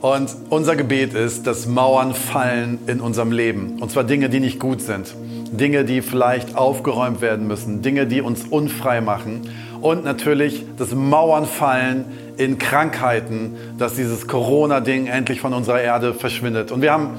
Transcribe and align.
Und 0.00 0.30
unser 0.48 0.76
Gebet 0.76 1.14
ist, 1.14 1.46
dass 1.48 1.66
Mauern 1.66 2.14
fallen 2.14 2.78
in 2.86 3.00
unserem 3.00 3.32
Leben. 3.32 3.78
Und 3.80 3.90
zwar 3.90 4.04
Dinge, 4.04 4.28
die 4.28 4.38
nicht 4.38 4.60
gut 4.60 4.80
sind. 4.80 5.14
Dinge, 5.50 5.84
die 5.84 6.02
vielleicht 6.02 6.56
aufgeräumt 6.56 7.20
werden 7.20 7.48
müssen. 7.48 7.82
Dinge, 7.82 8.06
die 8.06 8.20
uns 8.20 8.44
unfrei 8.44 9.00
machen. 9.00 9.50
Und 9.80 10.04
natürlich, 10.04 10.64
dass 10.76 10.94
Mauern 10.94 11.46
fallen 11.46 12.04
in 12.36 12.58
Krankheiten, 12.58 13.56
dass 13.76 13.94
dieses 13.94 14.28
Corona-Ding 14.28 15.06
endlich 15.06 15.40
von 15.40 15.52
unserer 15.52 15.80
Erde 15.80 16.14
verschwindet. 16.14 16.70
Und 16.70 16.80
wir 16.80 16.92
haben 16.92 17.16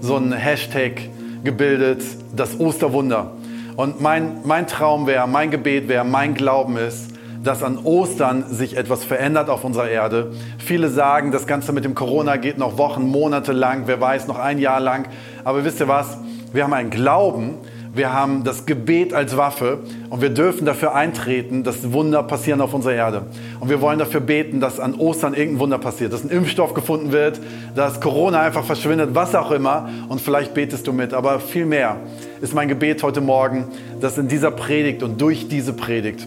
so 0.00 0.16
einen 0.16 0.32
Hashtag 0.32 1.00
gebildet, 1.44 2.02
das 2.36 2.60
Osterwunder. 2.60 3.32
Und 3.76 4.02
mein, 4.02 4.40
mein 4.44 4.66
Traum 4.66 5.06
wäre, 5.06 5.26
mein 5.26 5.50
Gebet 5.50 5.88
wäre, 5.88 6.04
mein 6.04 6.34
Glauben 6.34 6.76
ist, 6.76 7.12
dass 7.42 7.62
an 7.62 7.78
Ostern 7.78 8.44
sich 8.48 8.76
etwas 8.76 9.04
verändert 9.04 9.48
auf 9.48 9.64
unserer 9.64 9.88
Erde. 9.88 10.32
Viele 10.58 10.88
sagen, 10.88 11.32
das 11.32 11.46
Ganze 11.46 11.72
mit 11.72 11.84
dem 11.84 11.94
Corona 11.94 12.36
geht 12.36 12.58
noch 12.58 12.78
Wochen, 12.78 13.08
Monate 13.08 13.52
lang, 13.52 13.82
wer 13.86 14.00
weiß, 14.00 14.26
noch 14.26 14.38
ein 14.38 14.58
Jahr 14.58 14.80
lang. 14.80 15.08
Aber 15.44 15.64
wisst 15.64 15.80
ihr 15.80 15.88
was? 15.88 16.18
Wir 16.52 16.64
haben 16.64 16.72
einen 16.72 16.90
Glauben, 16.90 17.58
wir 17.94 18.12
haben 18.12 18.44
das 18.44 18.66
Gebet 18.66 19.12
als 19.12 19.36
Waffe 19.36 19.80
und 20.10 20.20
wir 20.20 20.30
dürfen 20.30 20.66
dafür 20.66 20.94
eintreten, 20.94 21.64
dass 21.64 21.92
Wunder 21.92 22.22
passieren 22.22 22.60
auf 22.60 22.74
unserer 22.74 22.94
Erde. 22.94 23.22
Und 23.60 23.70
wir 23.70 23.80
wollen 23.80 23.98
dafür 23.98 24.20
beten, 24.20 24.60
dass 24.60 24.78
an 24.78 24.94
Ostern 24.94 25.34
irgendein 25.34 25.60
Wunder 25.60 25.78
passiert, 25.78 26.12
dass 26.12 26.22
ein 26.22 26.30
Impfstoff 26.30 26.74
gefunden 26.74 27.12
wird, 27.12 27.40
dass 27.74 28.00
Corona 28.00 28.40
einfach 28.40 28.64
verschwindet, 28.64 29.10
was 29.14 29.34
auch 29.34 29.50
immer. 29.50 29.88
Und 30.08 30.20
vielleicht 30.20 30.54
betest 30.54 30.86
du 30.86 30.92
mit. 30.92 31.12
Aber 31.14 31.40
viel 31.40 31.66
mehr 31.66 31.96
ist 32.40 32.54
mein 32.54 32.68
Gebet 32.68 33.02
heute 33.02 33.20
Morgen, 33.20 33.66
dass 34.00 34.16
in 34.16 34.28
dieser 34.28 34.50
Predigt 34.50 35.02
und 35.02 35.20
durch 35.20 35.48
diese 35.48 35.72
Predigt 35.72 36.26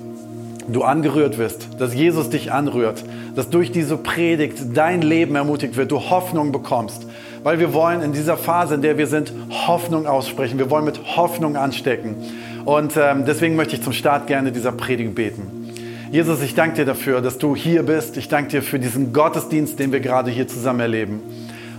du 0.68 0.84
angerührt 0.84 1.38
wirst, 1.38 1.68
dass 1.80 1.94
Jesus 1.94 2.30
dich 2.30 2.52
anrührt, 2.52 3.04
dass 3.36 3.50
durch 3.50 3.72
diese 3.72 3.98
Predigt 3.98 4.58
dein 4.74 5.02
Leben 5.02 5.36
ermutigt 5.36 5.78
wird, 5.78 5.92
du 5.92 6.00
Hoffnung 6.10 6.52
bekommst. 6.52 7.06
Weil 7.44 7.60
wir 7.60 7.74
wollen 7.74 8.02
in 8.02 8.14
dieser 8.14 8.38
Phase, 8.38 8.76
in 8.76 8.82
der 8.82 8.98
wir 8.98 9.08
sind, 9.08 9.34
Hoffnung 9.50 10.06
aussprechen. 10.06 10.60
Wir 10.60 10.70
wollen 10.70 10.86
mit 10.86 11.16
Hoffnung 11.16 11.56
anstecken. 11.56 12.16
Und 12.66 12.96
ähm, 12.98 13.26
deswegen 13.26 13.56
möchte 13.56 13.76
ich 13.76 13.82
zum 13.82 13.94
Start 13.94 14.28
gerne 14.28 14.52
dieser 14.52 14.72
Predigt 14.72 15.16
beten. 15.16 15.62
Jesus, 16.12 16.42
ich 16.44 16.54
danke 16.54 16.76
dir 16.76 16.86
dafür, 16.86 17.22
dass 17.22 17.38
du 17.38 17.56
hier 17.56 17.84
bist. 17.84 18.18
Ich 18.18 18.28
danke 18.28 18.52
dir 18.52 18.62
für 18.62 18.78
diesen 18.78 19.14
Gottesdienst, 19.14 19.80
den 19.80 19.92
wir 19.92 20.02
gerade 20.02 20.30
hier 20.30 20.48
zusammen 20.48 20.82
erleben. 20.82 21.22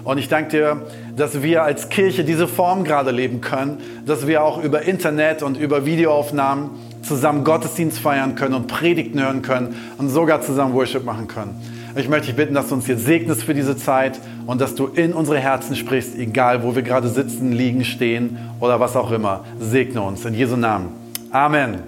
Und 0.05 0.19
ich 0.19 0.29
danke 0.29 0.51
dir, 0.51 0.83
dass 1.17 1.43
wir 1.43 1.63
als 1.63 1.89
Kirche 1.89 2.25
diese 2.25 2.49
Form 2.49 2.83
gerade 2.83 3.13
leben 3.13 3.41
können, 3.41 3.79
dass 4.05 4.27
wir 4.27 4.43
auch 4.43 4.63
über 4.63 4.83
Internet 4.83 5.43
und 5.43 5.57
über 5.57 5.87
Videoaufnahmen 5.87 6.71
zusammen 7.03 7.45
Gottesdienst 7.45 7.99
feiern 7.99 8.35
können 8.35 8.55
und 8.55 8.67
Predigten 8.67 9.21
hören 9.21 9.43
können 9.43 9.77
und 9.99 10.09
sogar 10.09 10.41
zusammen 10.43 10.75
Worship 10.75 11.05
machen 11.05 11.29
können. 11.29 11.61
Ich 11.95 12.09
möchte 12.09 12.29
dich 12.29 12.37
bitten, 12.37 12.55
dass 12.55 12.69
du 12.69 12.75
uns 12.75 12.87
jetzt 12.87 13.05
segnest 13.05 13.43
für 13.43 13.53
diese 13.53 13.77
Zeit 13.77 14.19
und 14.47 14.61
dass 14.61 14.75
du 14.75 14.87
in 14.87 15.13
unsere 15.13 15.39
Herzen 15.39 15.77
sprichst, 15.77 16.17
egal 16.17 16.63
wo 16.63 16.75
wir 16.75 16.83
gerade 16.83 17.09
sitzen, 17.09 17.53
liegen, 17.53 17.85
stehen 17.85 18.39
oder 18.61 18.81
was 18.81 18.97
auch 18.97 19.11
immer. 19.11 19.45
Segne 19.61 20.01
uns 20.01 20.25
in 20.25 20.33
Jesu 20.33 20.57
Namen. 20.57 20.89
Amen. 21.31 21.81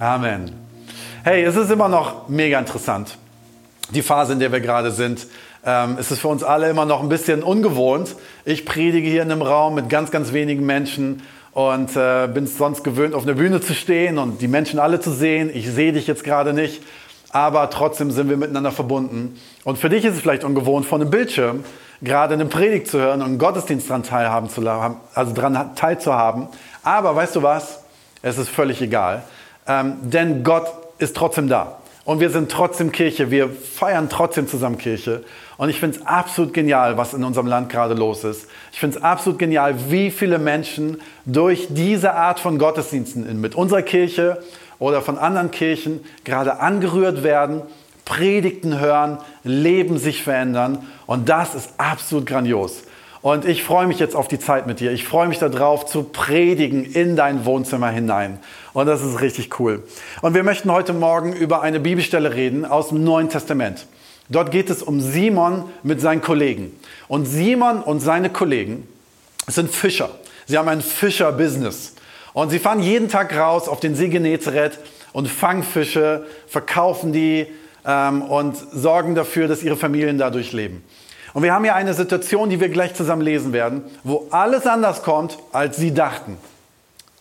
Amen. 0.00 0.50
Hey, 1.22 1.44
es 1.44 1.56
ist 1.56 1.70
immer 1.70 1.88
noch 1.88 2.28
mega 2.28 2.58
interessant, 2.58 3.18
die 3.90 4.02
Phase, 4.02 4.32
in 4.32 4.40
der 4.40 4.50
wir 4.50 4.60
gerade 4.60 4.90
sind. 4.90 5.26
Ähm, 5.64 5.96
es 5.98 6.10
ist 6.10 6.20
für 6.20 6.28
uns 6.28 6.44
alle 6.44 6.68
immer 6.68 6.84
noch 6.84 7.02
ein 7.02 7.08
bisschen 7.08 7.42
ungewohnt. 7.42 8.14
Ich 8.44 8.64
predige 8.64 9.08
hier 9.08 9.22
in 9.22 9.30
einem 9.30 9.42
Raum 9.42 9.74
mit 9.74 9.88
ganz, 9.88 10.10
ganz 10.10 10.32
wenigen 10.32 10.66
Menschen 10.66 11.22
und 11.56 11.96
äh, 11.96 12.28
bin 12.28 12.44
es 12.44 12.58
sonst 12.58 12.84
gewöhnt, 12.84 13.14
auf 13.14 13.22
einer 13.22 13.32
Bühne 13.32 13.62
zu 13.62 13.72
stehen 13.72 14.18
und 14.18 14.42
die 14.42 14.46
Menschen 14.46 14.78
alle 14.78 15.00
zu 15.00 15.10
sehen. 15.10 15.50
Ich 15.54 15.66
sehe 15.66 15.90
dich 15.90 16.06
jetzt 16.06 16.22
gerade 16.22 16.52
nicht, 16.52 16.82
aber 17.30 17.70
trotzdem 17.70 18.10
sind 18.10 18.28
wir 18.28 18.36
miteinander 18.36 18.72
verbunden. 18.72 19.40
Und 19.64 19.78
für 19.78 19.88
dich 19.88 20.04
ist 20.04 20.16
es 20.16 20.20
vielleicht 20.20 20.44
ungewohnt, 20.44 20.84
von 20.84 21.00
einem 21.00 21.08
Bildschirm 21.08 21.64
gerade 22.02 22.34
eine 22.34 22.44
Predigt 22.44 22.88
zu 22.88 22.98
hören 22.98 23.22
und 23.22 23.28
einen 23.28 23.38
Gottesdienst 23.38 23.88
daran 23.88 24.02
teilhaben 24.02 24.50
zu 24.50 24.68
haben, 24.68 24.96
also 25.14 25.32
daran 25.32 25.74
teilzuhaben. 25.74 26.48
Aber 26.82 27.16
weißt 27.16 27.36
du 27.36 27.42
was? 27.42 27.84
Es 28.20 28.36
ist 28.36 28.50
völlig 28.50 28.82
egal, 28.82 29.22
ähm, 29.66 29.94
denn 30.02 30.44
Gott 30.44 30.66
ist 30.98 31.16
trotzdem 31.16 31.48
da. 31.48 31.78
Und 32.06 32.20
wir 32.20 32.30
sind 32.30 32.52
trotzdem 32.52 32.92
Kirche, 32.92 33.32
wir 33.32 33.50
feiern 33.50 34.08
trotzdem 34.08 34.46
zusammen 34.46 34.78
Kirche. 34.78 35.24
Und 35.56 35.70
ich 35.70 35.80
finde 35.80 35.98
es 35.98 36.06
absolut 36.06 36.54
genial, 36.54 36.96
was 36.96 37.14
in 37.14 37.24
unserem 37.24 37.48
Land 37.48 37.68
gerade 37.68 37.94
los 37.94 38.22
ist. 38.22 38.46
Ich 38.72 38.78
finde 38.78 38.98
es 38.98 39.02
absolut 39.02 39.40
genial, 39.40 39.74
wie 39.90 40.12
viele 40.12 40.38
Menschen 40.38 41.02
durch 41.24 41.66
diese 41.68 42.14
Art 42.14 42.38
von 42.38 42.58
Gottesdiensten 42.58 43.40
mit 43.40 43.56
unserer 43.56 43.82
Kirche 43.82 44.40
oder 44.78 45.02
von 45.02 45.18
anderen 45.18 45.50
Kirchen 45.50 46.00
gerade 46.22 46.60
angerührt 46.60 47.24
werden, 47.24 47.62
Predigten 48.04 48.78
hören, 48.78 49.18
Leben 49.42 49.98
sich 49.98 50.22
verändern. 50.22 50.86
Und 51.06 51.28
das 51.28 51.56
ist 51.56 51.70
absolut 51.76 52.24
grandios. 52.24 52.84
Und 53.20 53.44
ich 53.44 53.64
freue 53.64 53.88
mich 53.88 53.98
jetzt 53.98 54.14
auf 54.14 54.28
die 54.28 54.38
Zeit 54.38 54.68
mit 54.68 54.78
dir. 54.78 54.92
Ich 54.92 55.02
freue 55.02 55.26
mich 55.26 55.40
darauf, 55.40 55.86
zu 55.86 56.04
predigen 56.04 56.84
in 56.84 57.16
dein 57.16 57.44
Wohnzimmer 57.44 57.88
hinein. 57.90 58.38
Und 58.76 58.84
das 58.84 59.00
ist 59.00 59.22
richtig 59.22 59.58
cool. 59.58 59.82
Und 60.20 60.34
wir 60.34 60.42
möchten 60.42 60.70
heute 60.70 60.92
Morgen 60.92 61.32
über 61.32 61.62
eine 61.62 61.80
Bibelstelle 61.80 62.34
reden 62.34 62.66
aus 62.66 62.90
dem 62.90 63.04
Neuen 63.04 63.30
Testament. 63.30 63.86
Dort 64.28 64.50
geht 64.50 64.68
es 64.68 64.82
um 64.82 65.00
Simon 65.00 65.64
mit 65.82 66.02
seinen 66.02 66.20
Kollegen. 66.20 66.78
Und 67.08 67.24
Simon 67.24 67.80
und 67.80 68.00
seine 68.00 68.28
Kollegen 68.28 68.86
sind 69.46 69.70
Fischer. 69.70 70.10
Sie 70.44 70.58
haben 70.58 70.68
ein 70.68 70.82
Fischer-Business. 70.82 71.94
Und 72.34 72.50
sie 72.50 72.58
fahren 72.58 72.82
jeden 72.82 73.08
Tag 73.08 73.34
raus 73.34 73.66
auf 73.66 73.80
den 73.80 73.94
See 73.94 74.08
Genezareth 74.08 74.78
und 75.14 75.26
fangen 75.26 75.62
Fische, 75.62 76.26
verkaufen 76.46 77.14
die 77.14 77.46
ähm, 77.86 78.20
und 78.20 78.58
sorgen 78.58 79.14
dafür, 79.14 79.48
dass 79.48 79.62
ihre 79.62 79.76
Familien 79.76 80.18
dadurch 80.18 80.52
leben. 80.52 80.84
Und 81.32 81.42
wir 81.42 81.54
haben 81.54 81.64
hier 81.64 81.76
eine 81.76 81.94
Situation, 81.94 82.50
die 82.50 82.60
wir 82.60 82.68
gleich 82.68 82.92
zusammen 82.92 83.22
lesen 83.22 83.54
werden, 83.54 83.84
wo 84.04 84.26
alles 84.32 84.66
anders 84.66 85.02
kommt, 85.02 85.38
als 85.50 85.78
sie 85.78 85.94
dachten. 85.94 86.36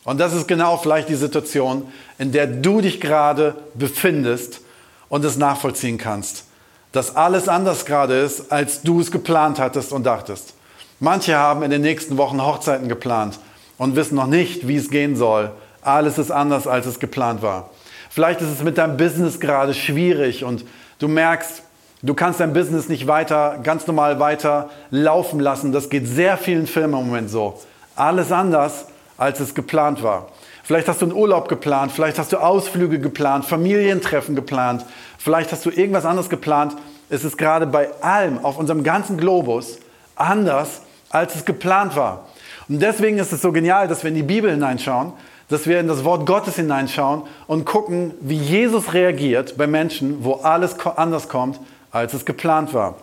Und 0.06 0.20
das 0.20 0.34
ist 0.34 0.48
genau 0.48 0.78
vielleicht 0.78 1.10
die 1.10 1.16
Situation, 1.16 1.92
in 2.18 2.32
der 2.32 2.48
du 2.48 2.80
dich 2.80 3.02
gerade 3.02 3.56
befindest 3.74 4.62
und 5.10 5.26
es 5.26 5.36
nachvollziehen 5.36 5.98
kannst. 5.98 6.46
Dass 6.94 7.16
alles 7.16 7.50
anders 7.50 7.86
gerade 7.86 8.18
ist, 8.18 8.52
als 8.52 8.82
du 8.82 9.02
es 9.02 9.12
geplant 9.12 9.60
hattest 9.60 9.92
und 9.92 10.06
dachtest. 10.06 10.54
Manche 11.02 11.36
haben 11.36 11.64
in 11.64 11.72
den 11.72 11.82
nächsten 11.82 12.18
Wochen 12.18 12.42
Hochzeiten 12.42 12.88
geplant 12.88 13.40
und 13.78 13.98
wissen 13.98 14.16
noch 14.16 14.28
nicht, 14.28 14.68
wie 14.68 14.78
es 14.78 14.90
gehen 14.90 15.18
soll. 15.18 15.52
Alles 15.82 16.18
ist 16.18 16.32
anders, 16.32 16.68
als 16.68 16.86
es 16.86 17.00
geplant 17.00 17.42
war. 17.42 17.72
Vielleicht 18.10 18.40
ist 18.40 18.50
es 18.50 18.64
mit 18.64 18.78
deinem 18.78 18.96
Business 18.96 19.42
gerade 19.42 19.74
schwierig 19.74 20.46
und 20.46 20.64
du 21.00 21.10
merkst, 21.10 21.64
Du 22.06 22.14
kannst 22.14 22.40
dein 22.40 22.54
Business 22.54 22.88
nicht 22.88 23.08
weiter, 23.08 23.58
ganz 23.64 23.88
normal 23.88 24.20
weiter 24.20 24.70
laufen 24.92 25.40
lassen. 25.40 25.72
Das 25.72 25.90
geht 25.90 26.08
sehr 26.08 26.38
vielen 26.38 26.68
Firmen 26.68 27.00
im 27.00 27.08
Moment 27.08 27.32
so. 27.32 27.60
Alles 27.96 28.32
anders, 28.32 28.86
als 29.18 29.40
es 29.40 29.56
geplant 29.56 30.04
war. 30.04 30.28
Vielleicht 30.64 30.88
hast 30.88 31.02
du 31.02 31.06
einen 31.06 31.16
Urlaub 31.16 31.48
geplant, 31.48 31.92
vielleicht 31.92 32.18
hast 32.18 32.34
du 32.34 32.38
Ausflüge 32.38 33.00
geplant, 33.00 33.46
Familientreffen 33.46 34.36
geplant, 34.36 34.86
vielleicht 35.18 35.52
hast 35.52 35.66
du 35.66 35.70
irgendwas 35.70 36.06
anderes 36.06 36.30
geplant. 36.30 36.76
Es 37.10 37.24
ist 37.24 37.38
gerade 37.38 37.68
bei 37.68 37.90
allem 38.02 38.44
auf 38.44 38.58
unserem 38.58 38.84
ganzen 38.84 39.18
Globus 39.18 39.78
anders, 40.16 40.82
als 41.10 41.36
es 41.36 41.46
geplant 41.46 41.96
war. 41.96 42.26
Und 42.68 42.82
deswegen 42.82 43.20
ist 43.20 43.32
es 43.32 43.42
so 43.42 43.52
genial, 43.52 43.88
dass 43.88 44.04
wir 44.04 44.10
in 44.10 44.16
die 44.16 44.24
Bibel 44.24 44.50
hineinschauen, 44.50 45.14
dass 45.50 45.68
wir 45.68 45.80
in 45.80 45.88
das 45.88 46.04
Wort 46.04 46.26
Gottes 46.26 46.56
hineinschauen 46.56 47.24
und 47.46 47.66
gucken, 47.66 48.16
wie 48.22 48.38
Jesus 48.38 48.94
reagiert 48.94 49.58
bei 49.58 49.68
Menschen, 49.68 50.24
wo 50.24 50.34
alles 50.34 50.80
anders 50.96 51.30
kommt, 51.30 51.60
als 51.92 52.14
es 52.14 52.26
geplant 52.26 52.74
war. 52.74 52.96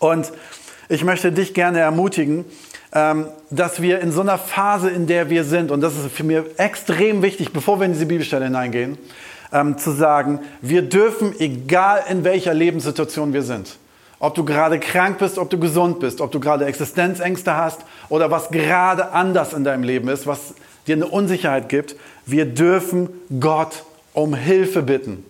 Und 0.00 0.32
ich 0.88 1.04
möchte 1.04 1.30
dich 1.30 1.54
gerne 1.54 1.78
ermutigen, 1.78 2.44
dass 2.92 3.80
wir 3.80 4.00
in 4.00 4.10
so 4.10 4.20
einer 4.20 4.36
Phase, 4.36 4.90
in 4.90 5.06
der 5.06 5.30
wir 5.30 5.44
sind, 5.44 5.70
und 5.70 5.80
das 5.80 5.94
ist 5.94 6.10
für 6.10 6.24
mich 6.24 6.40
extrem 6.56 7.22
wichtig, 7.22 7.52
bevor 7.52 7.78
wir 7.78 7.86
in 7.86 7.92
diese 7.92 8.06
Bibelstelle 8.06 8.46
hineingehen, 8.46 8.98
ähm, 9.52 9.78
zu 9.78 9.92
sagen, 9.92 10.40
wir 10.60 10.82
dürfen, 10.82 11.34
egal 11.38 12.02
in 12.08 12.24
welcher 12.24 12.54
Lebenssituation 12.54 13.32
wir 13.32 13.42
sind, 13.42 13.76
ob 14.18 14.34
du 14.34 14.44
gerade 14.44 14.78
krank 14.78 15.18
bist, 15.18 15.38
ob 15.38 15.50
du 15.50 15.58
gesund 15.58 16.00
bist, 16.00 16.20
ob 16.20 16.30
du 16.32 16.40
gerade 16.40 16.66
Existenzängste 16.66 17.56
hast 17.56 17.80
oder 18.08 18.30
was 18.30 18.50
gerade 18.50 19.12
anders 19.12 19.52
in 19.52 19.64
deinem 19.64 19.82
Leben 19.82 20.08
ist, 20.08 20.26
was 20.26 20.54
dir 20.86 20.96
eine 20.96 21.06
Unsicherheit 21.06 21.68
gibt, 21.68 21.96
wir 22.26 22.44
dürfen 22.44 23.08
Gott 23.40 23.84
um 24.12 24.34
Hilfe 24.34 24.82
bitten. 24.82 25.24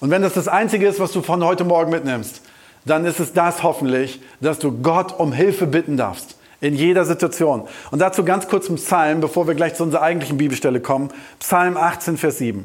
Und 0.00 0.10
wenn 0.10 0.22
das 0.22 0.34
das 0.34 0.48
Einzige 0.48 0.88
ist, 0.88 0.98
was 0.98 1.12
du 1.12 1.22
von 1.22 1.44
heute 1.44 1.64
Morgen 1.64 1.90
mitnimmst, 1.90 2.42
dann 2.84 3.04
ist 3.04 3.20
es 3.20 3.32
das 3.32 3.62
hoffentlich, 3.62 4.20
dass 4.40 4.58
du 4.58 4.72
Gott 4.82 5.18
um 5.18 5.32
Hilfe 5.32 5.66
bitten 5.66 5.96
darfst. 5.96 6.36
In 6.62 6.76
jeder 6.76 7.04
Situation. 7.04 7.64
Und 7.90 7.98
dazu 7.98 8.24
ganz 8.24 8.46
kurz 8.46 8.68
ein 8.68 8.76
Psalm, 8.76 9.20
bevor 9.20 9.48
wir 9.48 9.54
gleich 9.54 9.74
zu 9.74 9.82
unserer 9.82 10.02
eigentlichen 10.02 10.38
Bibelstelle 10.38 10.78
kommen. 10.80 11.10
Psalm 11.40 11.76
18, 11.76 12.16
Vers 12.16 12.38
7. 12.38 12.64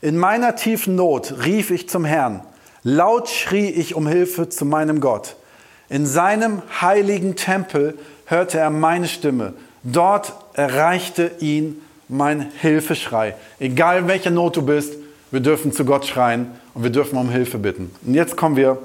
In 0.00 0.18
meiner 0.18 0.56
tiefen 0.56 0.96
Not 0.96 1.32
rief 1.44 1.70
ich 1.70 1.88
zum 1.88 2.04
Herrn. 2.04 2.42
Laut 2.82 3.28
schrie 3.28 3.70
ich 3.70 3.94
um 3.94 4.08
Hilfe 4.08 4.48
zu 4.48 4.64
meinem 4.64 4.98
Gott. 5.00 5.36
In 5.88 6.06
seinem 6.06 6.60
heiligen 6.80 7.36
Tempel 7.36 7.96
hörte 8.26 8.58
er 8.58 8.70
meine 8.70 9.06
Stimme. 9.06 9.54
Dort 9.84 10.32
erreichte 10.54 11.30
ihn 11.38 11.80
mein 12.08 12.50
Hilfeschrei. 12.60 13.36
Egal 13.60 14.00
in 14.00 14.08
welcher 14.08 14.30
Not 14.30 14.56
du 14.56 14.62
bist, 14.62 14.94
wir 15.30 15.38
dürfen 15.38 15.70
zu 15.70 15.84
Gott 15.84 16.04
schreien 16.04 16.50
und 16.74 16.82
wir 16.82 16.90
dürfen 16.90 17.16
um 17.16 17.30
Hilfe 17.30 17.58
bitten. 17.58 17.94
Und 18.04 18.14
jetzt 18.14 18.36
kommen 18.36 18.56
wir 18.56 18.78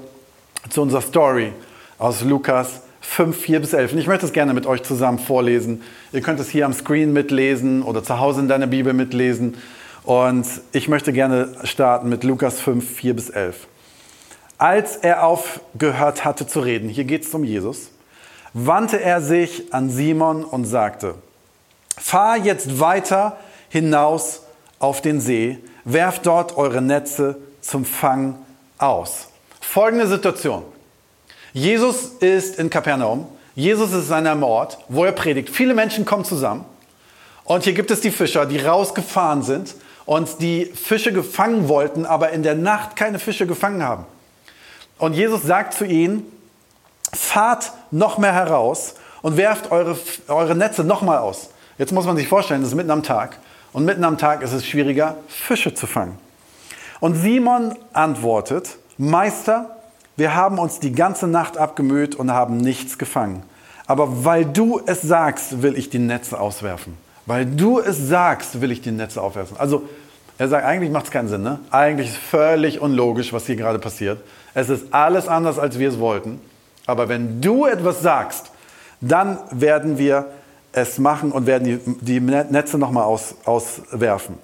zu 0.70 0.84
unserer 0.84 1.02
Story 1.02 1.52
aus 1.98 2.22
Lukas 2.22 2.82
5, 3.01 3.38
4 3.38 3.60
bis 3.60 3.74
11. 3.74 3.94
Und 3.94 4.00
ich 4.00 4.07
möchte 4.07 4.25
es 4.25 4.34
gerne 4.34 4.54
mit 4.54 4.66
euch 4.66 4.84
zusammen 4.84 5.19
vorlesen. 5.19 5.81
Ihr 6.12 6.22
könnt 6.22 6.40
es 6.40 6.50
hier 6.50 6.66
am 6.66 6.74
Screen 6.74 7.13
mitlesen 7.13 7.81
oder 7.81 8.04
zu 8.04 8.19
Hause 8.19 8.42
in 8.42 8.48
deiner 8.48 8.68
Bibel 8.68 8.94
mitlesen. 8.94 9.57
Und 10.04 10.46
ich 10.72 10.88
möchte 10.88 11.13
gerne 11.13 11.56
starten 11.63 12.10
mit 12.10 12.24
Lukas 12.24 12.60
5, 12.60 12.88
4 12.88 13.13
bis 13.16 13.30
11. 13.30 13.68
Als 14.57 14.98
er 14.98 15.24
aufgehört 15.24 16.25
hatte 16.25 16.46
zu 16.46 16.60
reden, 16.60 16.90
hier 16.90 17.06
geht 17.06 17.24
es 17.24 17.34
um 17.34 17.44
Jesus, 17.44 17.92
wandte 18.54 19.01
er 19.01 19.22
sich 19.22 19.74
an 19.74 19.90
Simon 19.90 20.44
und 20.44 20.66
sagte, 20.66 21.16
fahr 21.98 22.38
jetzt 22.38 22.80
weiter 22.80 23.38
hinaus 23.69 24.44
auf 24.80 25.01
den 25.01 25.22
See, 25.22 25.60
werft 25.86 26.25
dort 26.25 26.57
eure 26.57 26.81
Netze 26.81 27.38
zum 27.62 27.86
Fang 27.86 28.36
aus. 28.78 29.28
Folgende 29.62 30.07
Situation. 30.07 30.63
Jesus 31.60 32.06
ist 32.22 32.58
in 32.58 32.70
Kapernaum. 32.70 33.28
Jesus 33.54 33.92
ist 33.92 34.12
an 34.14 34.26
einem 34.26 34.44
Ort, 34.44 34.78
wo 34.88 35.04
er 35.04 35.12
predigt. 35.12 35.50
Viele 35.50 35.74
Menschen 35.74 36.06
kommen 36.06 36.24
zusammen. 36.24 36.64
Und 37.44 37.66
hier 37.66 37.74
gibt 37.74 37.92
es 37.92 38.00
die 38.00 38.12
Fischer, 38.12 38.46
die 38.46 38.60
rausgefahren 38.60 39.44
sind 39.44 39.76
und 40.06 40.40
die 40.40 40.66
Fische 40.68 41.12
gefangen 41.12 41.68
wollten, 41.68 42.06
aber 42.06 42.30
in 42.30 42.44
der 42.44 42.56
Nacht 42.56 42.96
keine 42.96 43.20
Fische 43.20 43.46
gefangen 43.46 43.84
haben. 43.84 44.06
Und 45.00 45.16
Jesus 45.16 45.44
sagt 45.44 45.74
zu 45.74 45.86
ihnen, 45.86 46.26
fahrt 47.14 47.74
noch 47.92 48.18
mehr 48.18 48.34
heraus 48.34 48.96
und 49.22 49.36
werft 49.36 49.70
eure, 49.70 49.98
eure 50.30 50.56
Netze 50.56 50.86
noch 50.86 51.02
mal 51.02 51.18
aus. 51.18 51.50
Jetzt 51.78 51.92
muss 51.92 52.06
man 52.06 52.16
sich 52.16 52.30
vorstellen, 52.30 52.62
das 52.62 52.70
ist 52.70 52.76
mitten 52.76 52.92
am 52.92 53.04
Tag. 53.04 53.38
Und 53.74 53.84
mitten 53.84 54.06
am 54.06 54.18
Tag 54.18 54.44
ist 54.44 54.54
es 54.54 54.66
schwieriger, 54.66 55.18
Fische 55.28 55.74
zu 55.74 55.88
fangen. 55.88 56.18
Und 57.02 57.16
Simon 57.16 57.76
antwortet, 57.92 58.78
Meister, 58.98 59.79
wir 60.19 60.36
haben 60.36 60.60
uns 60.60 60.80
die 60.80 60.92
ganze 60.92 61.27
Nacht 61.27 61.57
abgemüht 61.57 62.16
und 62.16 62.31
haben 62.31 62.57
nichts 62.57 62.98
gefangen. 62.98 63.44
Aber 63.88 64.25
weil 64.25 64.45
du 64.45 64.80
es 64.86 65.01
sagst, 65.01 65.63
will 65.63 65.77
ich 65.77 65.89
die 65.89 65.98
Netze 65.98 66.39
auswerfen. 66.39 66.95
Weil 67.25 67.45
du 67.45 67.80
es 67.80 67.98
sagst, 67.98 68.62
will 68.62 68.71
ich 68.71 68.81
die 68.81 68.92
Netze 68.92 69.21
aufwerfen. 69.21 69.57
Also 69.57 69.83
er 70.38 70.48
sagt, 70.48 70.66
eigentlich 70.66 70.92
macht 70.92 71.06
es 71.06 71.12
keinen 71.12 71.27
Sinn. 71.27 71.42
Ne? 71.42 71.60
Eigentlich 71.71 72.10
ist 72.10 72.18
völlig 72.18 72.81
unlogisch, 72.81 73.33
was 73.33 73.45
hier 73.45 73.56
gerade 73.56 73.80
passiert. 73.80 74.21
Es 74.54 74.69
ist 74.69 74.94
alles 74.94 75.27
anders, 75.27 75.57
als 75.57 75.80
wir 75.80 75.89
es 75.89 76.00
wollten. 76.00 76.39
Aber 76.86 77.10
wenn 77.10 77.42
du 77.42 77.65
etwas 77.65 78.01
sagst, 78.01 78.51
dann 79.01 79.38
werden 79.51 79.98
wir 79.98 80.27
es 80.72 81.00
machen 81.00 81.31
und 81.31 81.48
werden 81.48 81.65
die, 81.65 82.19
die 82.19 82.19
Netze 82.19 82.77
nochmal 82.77 83.06
aus, 83.06 83.36
auswerfen. 83.45 84.38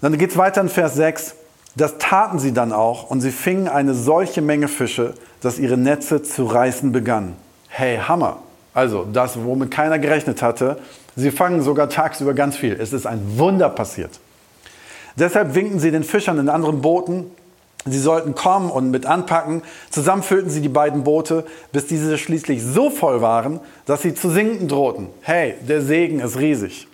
Dann 0.00 0.16
geht 0.18 0.30
es 0.30 0.36
weiter 0.36 0.60
in 0.60 0.68
Vers 0.68 0.94
6. 0.94 1.34
Das 1.76 1.98
taten 1.98 2.38
sie 2.38 2.52
dann 2.52 2.72
auch 2.72 3.10
und 3.10 3.20
sie 3.20 3.30
fingen 3.30 3.68
eine 3.68 3.94
solche 3.94 4.40
Menge 4.40 4.66
Fische, 4.68 5.14
dass 5.42 5.58
ihre 5.58 5.76
Netze 5.76 6.22
zu 6.22 6.46
reißen 6.46 6.90
begannen. 6.90 7.36
Hey, 7.68 7.98
Hammer! 7.98 8.38
Also 8.72 9.06
das, 9.10 9.42
womit 9.42 9.70
keiner 9.70 9.98
gerechnet 9.98 10.42
hatte. 10.42 10.78
Sie 11.16 11.30
fangen 11.30 11.62
sogar 11.62 11.88
tagsüber 11.88 12.34
ganz 12.34 12.56
viel. 12.56 12.78
Es 12.78 12.92
ist 12.92 13.06
ein 13.06 13.38
Wunder 13.38 13.70
passiert. 13.70 14.20
Deshalb 15.16 15.54
winkten 15.54 15.78
sie 15.78 15.90
den 15.90 16.04
Fischern 16.04 16.38
in 16.38 16.50
anderen 16.50 16.82
Booten, 16.82 17.30
sie 17.86 17.98
sollten 17.98 18.34
kommen 18.34 18.70
und 18.70 18.90
mit 18.90 19.06
anpacken. 19.06 19.62
Zusammen 19.90 20.22
füllten 20.22 20.50
sie 20.50 20.60
die 20.60 20.68
beiden 20.68 21.04
Boote, 21.04 21.46
bis 21.72 21.86
diese 21.86 22.18
schließlich 22.18 22.62
so 22.62 22.90
voll 22.90 23.22
waren, 23.22 23.60
dass 23.86 24.02
sie 24.02 24.14
zu 24.14 24.28
sinken 24.28 24.68
drohten. 24.68 25.08
Hey, 25.22 25.54
der 25.66 25.80
Segen 25.80 26.20
ist 26.20 26.38
riesig. 26.38 26.86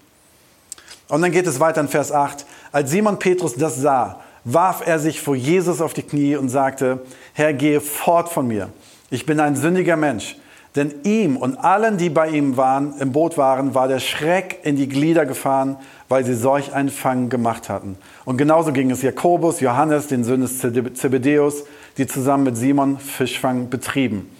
Und 1.08 1.23
dann 1.23 1.32
geht 1.32 1.49
es 1.49 1.58
weiter 1.58 1.81
in 1.81 1.88
Vers 1.88 2.12
8. 2.12 2.46
Als 2.70 2.93
Simon 2.93 3.19
Petrus 3.19 3.55
das 3.56 3.76
sah, 3.76 4.20
warf 4.44 4.83
er 4.87 4.99
sich 4.99 5.21
vor 5.21 5.37
Jesus 5.37 5.81
auf 5.81 5.94
die 5.94 6.03
Knie 6.03 6.37
und 6.37 6.49
sagte, 6.49 7.00
Herr, 7.35 7.53
gehe 7.53 7.81
fort 7.81 8.29
von 8.29 8.47
mir. 8.47 8.69
Ich 9.11 9.27
bin 9.27 9.41
ein 9.41 9.56
sündiger 9.56 9.97
Mensch. 9.97 10.37
Denn 10.75 10.94
ihm 11.05 11.37
und 11.37 11.56
allen, 11.59 11.99
die 11.99 12.09
bei 12.09 12.31
ihm 12.31 12.56
waren, 12.56 12.94
im 12.99 13.12
Boot 13.12 13.37
waren, 13.37 13.75
war 13.75 13.89
der 13.89 13.99
Schreck 13.99 14.61
in 14.62 14.77
die 14.77 14.89
Glieder 14.89 15.27
gefahren, 15.27 15.77
weil 16.09 16.25
sie 16.25 16.35
solch 16.35 16.73
einen 16.73 16.89
Fang 16.89 17.29
gemacht 17.29 17.69
hatten. 17.69 17.99
Und 18.25 18.39
genauso 18.39 18.73
ging 18.73 18.91
es 18.91 19.03
Jakobus, 19.03 19.61
Johannes, 19.61 20.06
den 20.06 20.25
Söhnen 20.25 20.49
des 20.49 20.59
Zebedeus, 20.59 21.65
die 21.99 22.06
zusammen 22.06 22.44
mit 22.44 22.56
Simon 22.56 22.99
Fischfang 22.99 23.69
betrieben. 23.69 24.35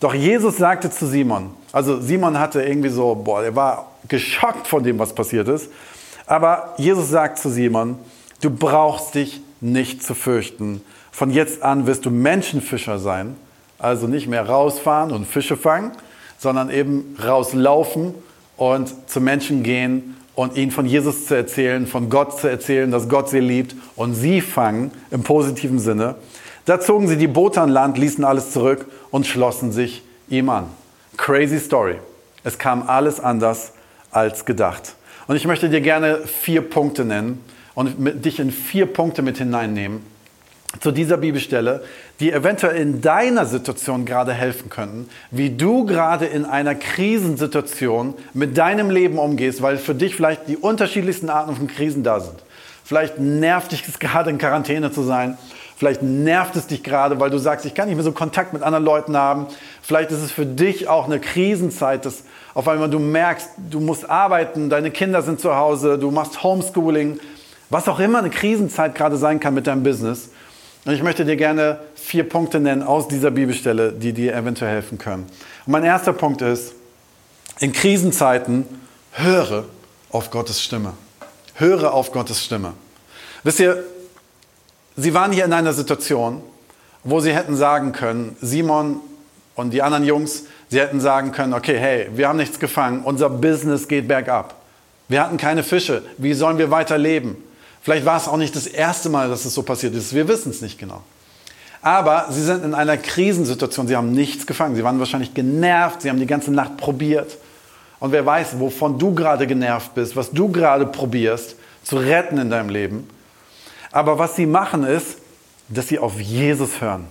Doch 0.00 0.14
Jesus 0.14 0.58
sagte 0.58 0.90
zu 0.90 1.06
Simon, 1.06 1.50
also 1.72 2.00
Simon 2.00 2.38
hatte 2.38 2.62
irgendwie 2.62 2.88
so, 2.90 3.14
boah, 3.14 3.42
er 3.42 3.56
war 3.56 3.92
geschockt 4.06 4.66
von 4.66 4.82
dem, 4.82 4.98
was 4.98 5.14
passiert 5.14 5.48
ist. 5.48 5.70
Aber 6.26 6.74
Jesus 6.76 7.08
sagt 7.08 7.38
zu 7.38 7.48
Simon, 7.48 7.98
Du 8.40 8.50
brauchst 8.50 9.14
dich 9.14 9.40
nicht 9.60 10.02
zu 10.02 10.14
fürchten. 10.14 10.82
Von 11.12 11.30
jetzt 11.30 11.62
an 11.62 11.86
wirst 11.86 12.06
du 12.06 12.10
Menschenfischer 12.10 12.98
sein. 12.98 13.36
Also 13.78 14.06
nicht 14.06 14.28
mehr 14.28 14.46
rausfahren 14.46 15.10
und 15.10 15.26
Fische 15.26 15.56
fangen, 15.56 15.92
sondern 16.38 16.70
eben 16.70 17.16
rauslaufen 17.22 18.14
und 18.56 18.92
zu 19.08 19.20
Menschen 19.20 19.62
gehen 19.62 20.16
und 20.34 20.56
ihnen 20.56 20.70
von 20.70 20.86
Jesus 20.86 21.26
zu 21.26 21.34
erzählen, 21.34 21.86
von 21.86 22.10
Gott 22.10 22.38
zu 22.38 22.48
erzählen, 22.48 22.90
dass 22.90 23.08
Gott 23.08 23.30
sie 23.30 23.40
liebt 23.40 23.74
und 23.96 24.14
sie 24.14 24.40
fangen 24.40 24.90
im 25.10 25.22
positiven 25.22 25.78
Sinne. 25.78 26.16
Da 26.66 26.80
zogen 26.80 27.08
sie 27.08 27.16
die 27.16 27.26
Boote 27.26 27.60
an 27.60 27.70
Land, 27.70 27.98
ließen 27.98 28.24
alles 28.24 28.52
zurück 28.52 28.86
und 29.10 29.26
schlossen 29.26 29.72
sich 29.72 30.02
ihm 30.28 30.50
an. 30.50 30.66
Crazy 31.16 31.58
Story. 31.58 31.96
Es 32.44 32.58
kam 32.58 32.88
alles 32.88 33.18
anders 33.20 33.72
als 34.10 34.44
gedacht. 34.44 34.94
Und 35.26 35.36
ich 35.36 35.46
möchte 35.46 35.68
dir 35.68 35.80
gerne 35.80 36.18
vier 36.26 36.62
Punkte 36.62 37.04
nennen, 37.04 37.42
und 37.74 37.94
dich 38.24 38.40
in 38.40 38.50
vier 38.50 38.86
Punkte 38.86 39.22
mit 39.22 39.38
hineinnehmen 39.38 40.02
zu 40.78 40.92
dieser 40.92 41.16
Bibelstelle, 41.16 41.82
die 42.20 42.32
eventuell 42.32 42.80
in 42.80 43.00
deiner 43.00 43.44
Situation 43.44 44.04
gerade 44.04 44.32
helfen 44.32 44.70
könnten, 44.70 45.08
wie 45.30 45.50
du 45.50 45.84
gerade 45.84 46.26
in 46.26 46.44
einer 46.44 46.76
Krisensituation 46.76 48.14
mit 48.34 48.56
deinem 48.56 48.90
Leben 48.90 49.18
umgehst, 49.18 49.62
weil 49.62 49.78
für 49.78 49.94
dich 49.94 50.14
vielleicht 50.14 50.46
die 50.46 50.56
unterschiedlichsten 50.56 51.28
Arten 51.28 51.56
von 51.56 51.66
Krisen 51.66 52.04
da 52.04 52.20
sind. 52.20 52.36
Vielleicht 52.84 53.18
nervt 53.18 53.72
dich 53.72 53.86
es 53.88 53.98
gerade 53.98 54.30
in 54.30 54.38
Quarantäne 54.38 54.92
zu 54.92 55.02
sein. 55.02 55.36
Vielleicht 55.76 56.02
nervt 56.02 56.54
es 56.56 56.66
dich 56.66 56.82
gerade, 56.82 57.18
weil 57.20 57.30
du 57.30 57.38
sagst, 57.38 57.64
ich 57.64 57.74
kann 57.74 57.88
nicht 57.88 57.96
mehr 57.96 58.04
so 58.04 58.12
Kontakt 58.12 58.52
mit 58.52 58.62
anderen 58.62 58.84
Leuten 58.84 59.16
haben. 59.16 59.46
Vielleicht 59.80 60.10
ist 60.10 60.22
es 60.22 60.30
für 60.30 60.44
dich 60.44 60.88
auch 60.88 61.06
eine 61.06 61.18
Krisenzeit, 61.20 62.04
dass 62.04 62.24
auf 62.52 62.68
einmal 62.68 62.90
du 62.90 62.98
merkst, 62.98 63.48
du 63.70 63.80
musst 63.80 64.08
arbeiten, 64.08 64.68
deine 64.68 64.90
Kinder 64.90 65.22
sind 65.22 65.40
zu 65.40 65.56
Hause, 65.56 65.98
du 65.98 66.10
machst 66.10 66.42
Homeschooling, 66.42 67.18
was 67.70 67.88
auch 67.88 68.00
immer 68.00 68.18
eine 68.18 68.30
Krisenzeit 68.30 68.94
gerade 68.94 69.16
sein 69.16 69.40
kann 69.40 69.54
mit 69.54 69.66
deinem 69.66 69.82
Business. 69.82 70.30
Und 70.84 70.92
ich 70.92 71.02
möchte 71.02 71.24
dir 71.24 71.36
gerne 71.36 71.78
vier 71.94 72.28
Punkte 72.28 72.58
nennen 72.58 72.82
aus 72.82 73.08
dieser 73.08 73.30
Bibelstelle, 73.30 73.92
die 73.92 74.12
dir 74.12 74.34
eventuell 74.34 74.72
helfen 74.72 74.98
können. 74.98 75.26
Und 75.66 75.72
mein 75.72 75.84
erster 75.84 76.12
Punkt 76.12 76.42
ist, 76.42 76.72
in 77.60 77.72
Krisenzeiten 77.72 78.66
höre 79.12 79.64
auf 80.10 80.30
Gottes 80.30 80.62
Stimme. 80.62 80.94
Höre 81.54 81.92
auf 81.92 82.12
Gottes 82.12 82.42
Stimme. 82.42 82.72
Wisst 83.44 83.60
ihr, 83.60 83.84
sie 84.96 85.14
waren 85.14 85.32
hier 85.32 85.44
in 85.44 85.52
einer 85.52 85.72
Situation, 85.72 86.42
wo 87.04 87.20
sie 87.20 87.34
hätten 87.34 87.56
sagen 87.56 87.92
können, 87.92 88.36
Simon 88.40 89.00
und 89.54 89.70
die 89.72 89.82
anderen 89.82 90.04
Jungs, 90.04 90.44
sie 90.68 90.80
hätten 90.80 91.00
sagen 91.00 91.32
können, 91.32 91.52
okay, 91.52 91.78
hey, 91.78 92.08
wir 92.14 92.28
haben 92.28 92.38
nichts 92.38 92.58
gefangen, 92.58 93.02
unser 93.04 93.28
Business 93.28 93.88
geht 93.88 94.08
bergab. 94.08 94.54
Wir 95.08 95.22
hatten 95.22 95.36
keine 95.36 95.62
Fische, 95.62 96.02
wie 96.18 96.34
sollen 96.34 96.58
wir 96.58 96.70
weiter 96.70 96.96
leben? 96.96 97.36
Vielleicht 97.82 98.04
war 98.04 98.16
es 98.16 98.28
auch 98.28 98.36
nicht 98.36 98.54
das 98.54 98.66
erste 98.66 99.08
Mal, 99.08 99.28
dass 99.28 99.44
es 99.44 99.54
so 99.54 99.62
passiert 99.62 99.94
ist. 99.94 100.14
Wir 100.14 100.28
wissen 100.28 100.50
es 100.50 100.60
nicht 100.60 100.78
genau. 100.78 101.02
Aber 101.82 102.26
sie 102.30 102.42
sind 102.42 102.64
in 102.64 102.74
einer 102.74 102.98
Krisensituation. 102.98 103.88
Sie 103.88 103.96
haben 103.96 104.12
nichts 104.12 104.46
gefangen. 104.46 104.76
Sie 104.76 104.84
waren 104.84 104.98
wahrscheinlich 104.98 105.32
genervt. 105.32 106.02
Sie 106.02 106.10
haben 106.10 106.18
die 106.18 106.26
ganze 106.26 106.50
Nacht 106.50 106.76
probiert. 106.76 107.38
Und 108.00 108.12
wer 108.12 108.24
weiß, 108.24 108.58
wovon 108.58 108.98
du 108.98 109.14
gerade 109.14 109.46
genervt 109.46 109.94
bist, 109.94 110.16
was 110.16 110.30
du 110.30 110.50
gerade 110.50 110.86
probierst 110.86 111.56
zu 111.82 111.96
retten 111.96 112.38
in 112.38 112.50
deinem 112.50 112.68
Leben. 112.68 113.08
Aber 113.92 114.18
was 114.18 114.36
sie 114.36 114.46
machen 114.46 114.84
ist, 114.84 115.18
dass 115.68 115.88
sie 115.88 115.98
auf 115.98 116.20
Jesus 116.20 116.80
hören. 116.80 117.06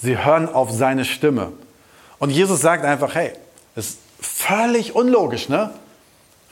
Sie 0.00 0.16
hören 0.16 0.48
auf 0.48 0.70
seine 0.70 1.04
Stimme. 1.04 1.52
Und 2.18 2.30
Jesus 2.30 2.60
sagt 2.60 2.84
einfach, 2.84 3.14
hey, 3.14 3.32
ist 3.74 3.98
völlig 4.20 4.94
unlogisch, 4.94 5.48
ne? 5.48 5.70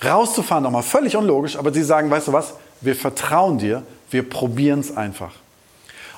Rauszufahren 0.05 0.63
nochmal, 0.63 0.83
völlig 0.83 1.17
unlogisch. 1.17 1.57
Aber 1.57 1.73
sie 1.73 1.83
sagen, 1.83 2.11
weißt 2.11 2.29
du 2.29 2.33
was? 2.33 2.55
Wir 2.81 2.97
vertrauen 2.97 3.59
dir, 3.59 3.83
wir 4.11 4.29
probieren 4.29 4.81
es 4.81 4.97
einfach. 4.97 5.33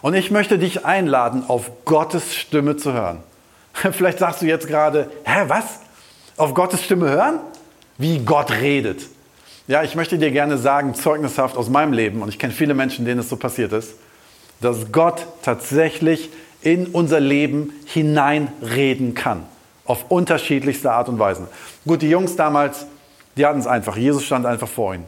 Und 0.03 0.15
ich 0.15 0.31
möchte 0.31 0.59
dich 0.59 0.85
einladen, 0.85 1.45
auf 1.49 1.71
Gottes 1.85 2.35
Stimme 2.35 2.77
zu 2.77 2.93
hören. 2.93 3.23
Vielleicht 3.73 4.19
sagst 4.19 4.43
du 4.43 4.47
jetzt 4.47 4.69
gerade, 4.69 5.11
hä, 5.25 5.45
was? 5.49 5.81
Auf 6.37 6.55
Gottes 6.55 6.85
Stimme 6.85 7.11
hören? 7.11 7.41
Wie 7.97 8.21
Gott 8.21 8.51
redet. 8.53 9.03
Ja, 9.67 9.83
ich 9.83 9.95
möchte 9.97 10.17
dir 10.19 10.31
gerne 10.31 10.57
sagen, 10.57 10.95
zeugnishaft 10.95 11.57
aus 11.57 11.69
meinem 11.69 11.93
Leben, 11.93 12.23
und 12.23 12.29
ich 12.29 12.39
kenne 12.39 12.53
viele 12.53 12.75
Menschen, 12.75 13.05
denen 13.05 13.21
es 13.21 13.29
so 13.29 13.37
passiert 13.37 13.73
ist, 13.73 13.95
dass 14.61 14.93
Gott 14.93 15.27
tatsächlich 15.43 16.31
in 16.63 16.87
unser 16.87 17.21
Leben 17.21 17.73
hineinreden 17.85 19.15
kann. 19.15 19.45
Auf 19.85 20.11
unterschiedlichste 20.11 20.93
Art 20.93 21.09
und 21.09 21.19
Weise. 21.19 21.49
Gut, 21.87 22.03
die 22.03 22.11
Jungs 22.11 22.37
damals, 22.37 22.87
die 23.37 23.47
hatten 23.47 23.61
es 23.61 23.67
einfach. 23.67 23.97
Jesus 23.97 24.25
stand 24.25 24.47
einfach 24.47 24.69
vor 24.69 24.95
ihnen. 24.95 25.05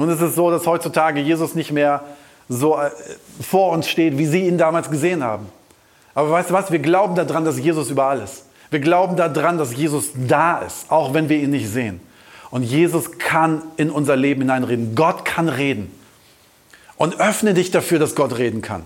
Nun 0.00 0.08
ist 0.08 0.22
es 0.22 0.34
so, 0.34 0.50
dass 0.50 0.66
heutzutage 0.66 1.20
Jesus 1.20 1.54
nicht 1.54 1.72
mehr 1.72 2.02
so 2.48 2.78
äh, 2.78 2.90
vor 3.38 3.70
uns 3.72 3.86
steht, 3.86 4.16
wie 4.16 4.24
sie 4.24 4.48
ihn 4.48 4.56
damals 4.56 4.90
gesehen 4.90 5.22
haben. 5.22 5.46
Aber 6.14 6.30
weißt 6.30 6.48
du 6.48 6.54
was? 6.54 6.72
Wir 6.72 6.78
glauben 6.78 7.16
daran, 7.16 7.44
dass 7.44 7.58
Jesus 7.58 7.90
überall 7.90 8.18
ist. 8.18 8.44
Wir 8.70 8.80
glauben 8.80 9.16
daran, 9.16 9.58
dass 9.58 9.76
Jesus 9.76 10.12
da 10.14 10.60
ist, 10.60 10.90
auch 10.90 11.12
wenn 11.12 11.28
wir 11.28 11.36
ihn 11.36 11.50
nicht 11.50 11.68
sehen. 11.68 12.00
Und 12.50 12.62
Jesus 12.62 13.18
kann 13.18 13.60
in 13.76 13.90
unser 13.90 14.16
Leben 14.16 14.40
hineinreden. 14.40 14.94
Gott 14.94 15.26
kann 15.26 15.50
reden. 15.50 15.94
Und 16.96 17.20
öffne 17.20 17.52
dich 17.52 17.70
dafür, 17.70 17.98
dass 17.98 18.14
Gott 18.14 18.38
reden 18.38 18.62
kann. 18.62 18.84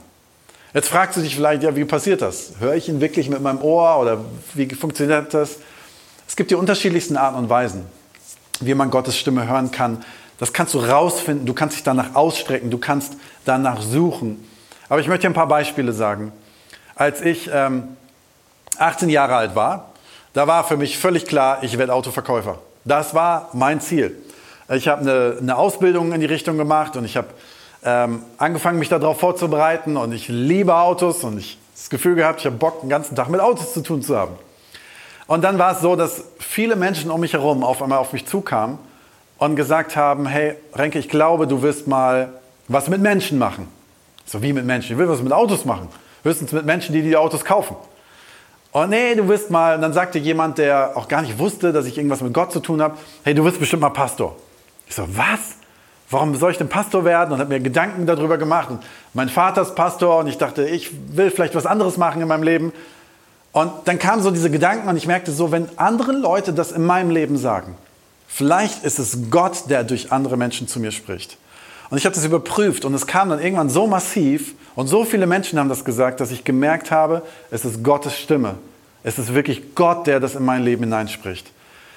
Jetzt 0.73 0.89
fragst 0.89 1.17
du 1.17 1.21
dich 1.21 1.37
vielleicht, 1.37 1.63
ja, 1.63 1.77
wie 1.77 1.85
passiert 1.85 2.23
das? 2.23 2.55
Höre 2.59 2.75
ich 2.75 2.89
ihn 2.89 3.01
wirklich 3.01 3.29
mit 3.29 3.41
meinem 3.41 3.63
Ohr 3.63 4.01
oder 4.01 4.19
wie 4.55 4.67
funktioniert 4.75 5.33
das? 5.33 5.59
Es 6.27 6.35
gibt 6.35 6.51
die 6.51 6.57
unterschiedlichsten 6.57 7.17
Arten 7.17 7.39
und 7.39 7.49
Weisen, 7.49 7.87
wie 8.59 8.75
man 8.75 8.91
Gottes 8.91 9.17
Stimme 9.17 9.47
hören 9.47 9.71
kann. 9.71 10.05
Das 10.39 10.53
kannst 10.53 10.75
du 10.75 10.79
rausfinden, 10.79 11.47
du 11.47 11.55
kannst 11.55 11.77
dich 11.77 11.85
danach 11.85 12.15
ausstrecken, 12.15 12.71
du 12.71 12.79
kannst 12.79 13.15
danach 13.45 13.81
suchen. 13.81 14.45
Aber 14.89 15.01
ich 15.01 15.09
möchte 15.09 15.23
dir 15.23 15.31
ein 15.31 15.35
paar 15.35 15.49
Beispiele 15.49 15.93
sagen. 15.93 16.33
Als 16.97 17.21
ich 17.21 17.51
ähm, 17.53 17.97
18 18.79 19.09
Jahre 19.09 19.37
alt 19.37 19.55
war, 19.55 19.91
da 20.33 20.47
war 20.47 20.65
für 20.65 20.77
mich 20.77 20.99
völlig 20.99 21.27
klar, 21.27 21.59
ich 21.63 21.79
werde 21.79 21.95
Autoverkäufer. 21.95 22.59
Das 22.85 23.15
war 23.15 23.51
mein 23.53 23.81
Ziel. 23.81 24.17
Ich 24.69 24.89
habe 24.89 25.03
eine, 25.03 25.37
eine 25.41 25.57
Ausbildung 25.57 26.13
in 26.13 26.21
die 26.21 26.27
Richtung 26.27 26.59
gemacht 26.59 26.97
und 26.97 27.05
ich 27.05 27.17
habe 27.17 27.29
ähm, 27.85 28.23
angefangen, 28.39 28.79
mich 28.79 28.89
darauf 28.89 29.21
vorzubereiten 29.21 29.97
und 29.97 30.13
ich 30.13 30.29
liebe 30.29 30.75
Autos 30.75 31.23
und 31.23 31.39
ich 31.39 31.59
das 31.75 31.91
Gefühl 31.91 32.15
gehabt, 32.15 32.41
ich 32.41 32.47
habe 32.47 32.57
Bock, 32.57 32.81
den 32.81 32.89
ganzen 32.89 33.15
Tag 33.15 33.29
mit 33.29 33.41
Autos 33.41 33.73
zu 33.73 33.83
tun 33.83 34.03
zu 34.03 34.17
haben. 34.17 34.37
Und 35.27 35.43
dann 35.43 35.59
war 35.59 35.73
es 35.73 35.81
so, 35.81 35.97
dass 35.97 36.25
viele 36.39 36.77
Menschen 36.77 37.11
um 37.11 37.21
mich 37.21 37.33
herum 37.33 37.63
auf 37.63 37.83
einmal 37.83 37.99
auf 37.99 38.13
mich 38.13 38.27
zukamen 38.27 38.79
und 39.39 39.57
gesagt 39.57 39.97
haben, 39.97 40.27
hey 40.27 40.57
Renke, 40.75 40.99
ich 40.99 41.09
glaube, 41.09 41.47
du 41.47 41.63
wirst 41.63 41.87
mal 41.87 42.29
was 42.69 42.89
mit 42.89 43.01
Menschen 43.01 43.39
machen. 43.39 43.69
So 44.27 44.43
wie 44.43 44.53
mit 44.53 44.65
Menschen? 44.65 44.93
Ich 44.93 44.99
will 44.99 45.09
was 45.09 45.23
mit 45.23 45.33
Autos 45.33 45.65
machen. 45.65 45.89
Höchstens 46.23 46.53
mit 46.53 46.65
Menschen, 46.65 46.95
die 46.95 47.03
die 47.03 47.17
Autos 47.17 47.45
kaufen. 47.45 47.77
Und 48.73 48.91
nee, 48.91 49.15
du 49.15 49.29
wirst 49.29 49.51
mal, 49.51 49.77
und 49.77 49.83
dann 49.83 49.93
sagte 49.93 50.19
jemand, 50.19 50.59
der 50.59 50.97
auch 50.97 51.07
gar 51.07 51.23
nicht 51.23 51.39
wusste, 51.39 51.73
dass 51.73 51.87
ich 51.87 51.97
irgendwas 51.97 52.23
mit 52.23 52.33
Gott 52.33 52.51
zu 52.51 52.61
tun 52.61 52.83
habe, 52.83 52.97
hey, 53.23 53.35
du 53.35 53.45
wirst 53.45 53.61
bestimmt 53.61 53.83
mal 53.83 53.91
Pastor. 53.91 54.35
Ich 54.89 54.95
so, 54.95 55.05
was? 55.17 55.57
Warum 56.11 56.35
soll 56.35 56.51
ich 56.51 56.59
denn 56.59 56.69
Pastor 56.69 57.05
werden? 57.05 57.33
Und 57.33 57.39
habe 57.39 57.51
mir 57.51 57.61
Gedanken 57.61 58.07
darüber 58.07 58.37
gemacht. 58.37 58.71
Und 58.71 58.81
mein 59.13 59.29
Vater 59.29 59.63
ist 59.63 59.75
Pastor 59.75 60.19
und 60.19 60.27
ich 60.27 60.39
dachte, 60.39 60.67
ich 60.67 60.91
will 61.17 61.31
vielleicht 61.31 61.55
was 61.55 61.67
anderes 61.67 61.97
machen 61.99 62.21
in 62.21 62.29
meinem 62.29 62.43
Leben. 62.43 62.73
Und 63.53 63.71
dann 63.85 64.01
kamen 64.01 64.23
so 64.23 64.33
diese 64.33 64.51
Gedanken 64.51 64.89
und 64.89 64.97
ich 64.97 65.07
merkte 65.07 65.31
so, 65.31 65.53
wenn 65.53 65.69
andere 65.77 66.13
Leute 66.13 66.53
das 66.53 66.73
in 66.73 66.85
meinem 66.85 67.11
Leben 67.11 67.37
sagen, 67.37 67.77
vielleicht 68.35 68.85
ist 68.85 68.99
es 68.99 69.31
Gott, 69.31 69.71
der 69.71 69.85
durch 69.85 70.13
andere 70.13 70.37
Menschen 70.37 70.67
zu 70.69 70.81
mir 70.81 70.91
spricht. 70.91 71.39
Und 71.91 71.99
ich 71.99 72.05
habe 72.05 72.15
das 72.15 72.25
überprüft 72.25 72.85
und 72.85 72.95
es 72.95 73.07
kam 73.07 73.29
dann 73.29 73.41
irgendwann 73.41 73.71
so 73.71 73.87
massiv 73.87 74.55
und 74.75 74.89
so 74.89 75.05
viele 75.05 75.27
Menschen 75.27 75.59
haben 75.59 75.69
das 75.69 75.85
gesagt, 75.85 76.21
dass 76.21 76.31
ich 76.31 76.43
gemerkt 76.45 76.91
habe, 76.91 77.23
es 77.51 77.65
ist 77.65 77.85
Gottes 77.85 78.17
Stimme. 78.17 78.57
Es 79.05 79.19
ist 79.19 79.35
wirklich 79.35 79.75
Gott, 79.75 80.07
der 80.07 80.19
das 80.19 80.35
in 80.35 80.45
mein 80.45 80.65
Leben 80.65 80.85
hineinspricht. 80.85 81.53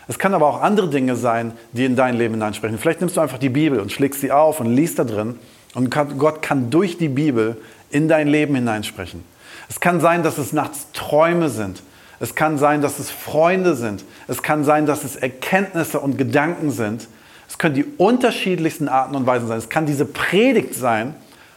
Es 0.08 0.20
kann 0.20 0.34
aber 0.34 0.48
auch 0.48 0.62
andere 0.62 0.89
Dinge 0.89 1.15
sein, 1.15 1.53
die 1.72 1.86
in 1.86 1.96
dein 1.96 2.15
Leben 2.15 2.36
hineinsprechen. 2.36 2.77
Vielleicht 2.77 3.01
nimmst 3.01 3.17
du 3.17 3.22
einfach 3.22 3.39
die 3.39 3.50
Bibel 3.50 3.79
und 3.79 3.91
schlägst 3.91 4.22
sie 4.22 4.32
auf 4.32 4.60
und 4.60 4.67
liest 4.67 5.00
da 5.00 5.03
drin 5.03 5.39
und 5.74 5.89
Gott 5.89 6.41
kann 6.41 6.70
durch 6.70 6.98
die 6.98 7.10
Bibel 7.10 7.58
in 7.89 8.08
dein 8.08 8.27
Leben 8.27 8.56
hineinsprechen. 8.56 9.24
Es 9.70 9.79
kann 9.79 10.00
sein, 10.00 10.24
dass 10.24 10.38
es 10.38 10.53
nachts 10.53 10.88
Träume 10.94 11.50
sind. 11.50 11.82
Es 12.19 12.36
kann 12.36 12.57
sein, 12.57 12.81
dass 12.81 13.00
es 13.00 13.12
Freunde 13.12 13.75
sind. 13.75 14.03
Es 14.27 14.41
kann 14.41 14.63
sein, 14.63 14.86
dass 14.86 15.03
es 15.03 15.15
Erkenntnisse 15.15 16.00
und 16.00 16.17
Gedanken 16.17 16.71
sind. 16.71 17.07
Es 17.47 17.57
können 17.57 17.75
die 17.75 17.86
unterschiedlichsten 17.97 18.88
Arten 18.88 19.15
und 19.15 19.25
Weisen 19.25 19.47
sein. 19.47 19.57
Es 19.57 19.69
kann 19.69 19.86
diese 19.86 20.05
Predigt 20.05 20.74
sein, 20.74 21.15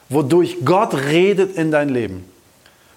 wodurch 0.08 0.58
Gott 0.64 0.94
redet 0.94 1.56
in 1.56 1.70
dein 1.70 1.88
Leben. 1.88 2.24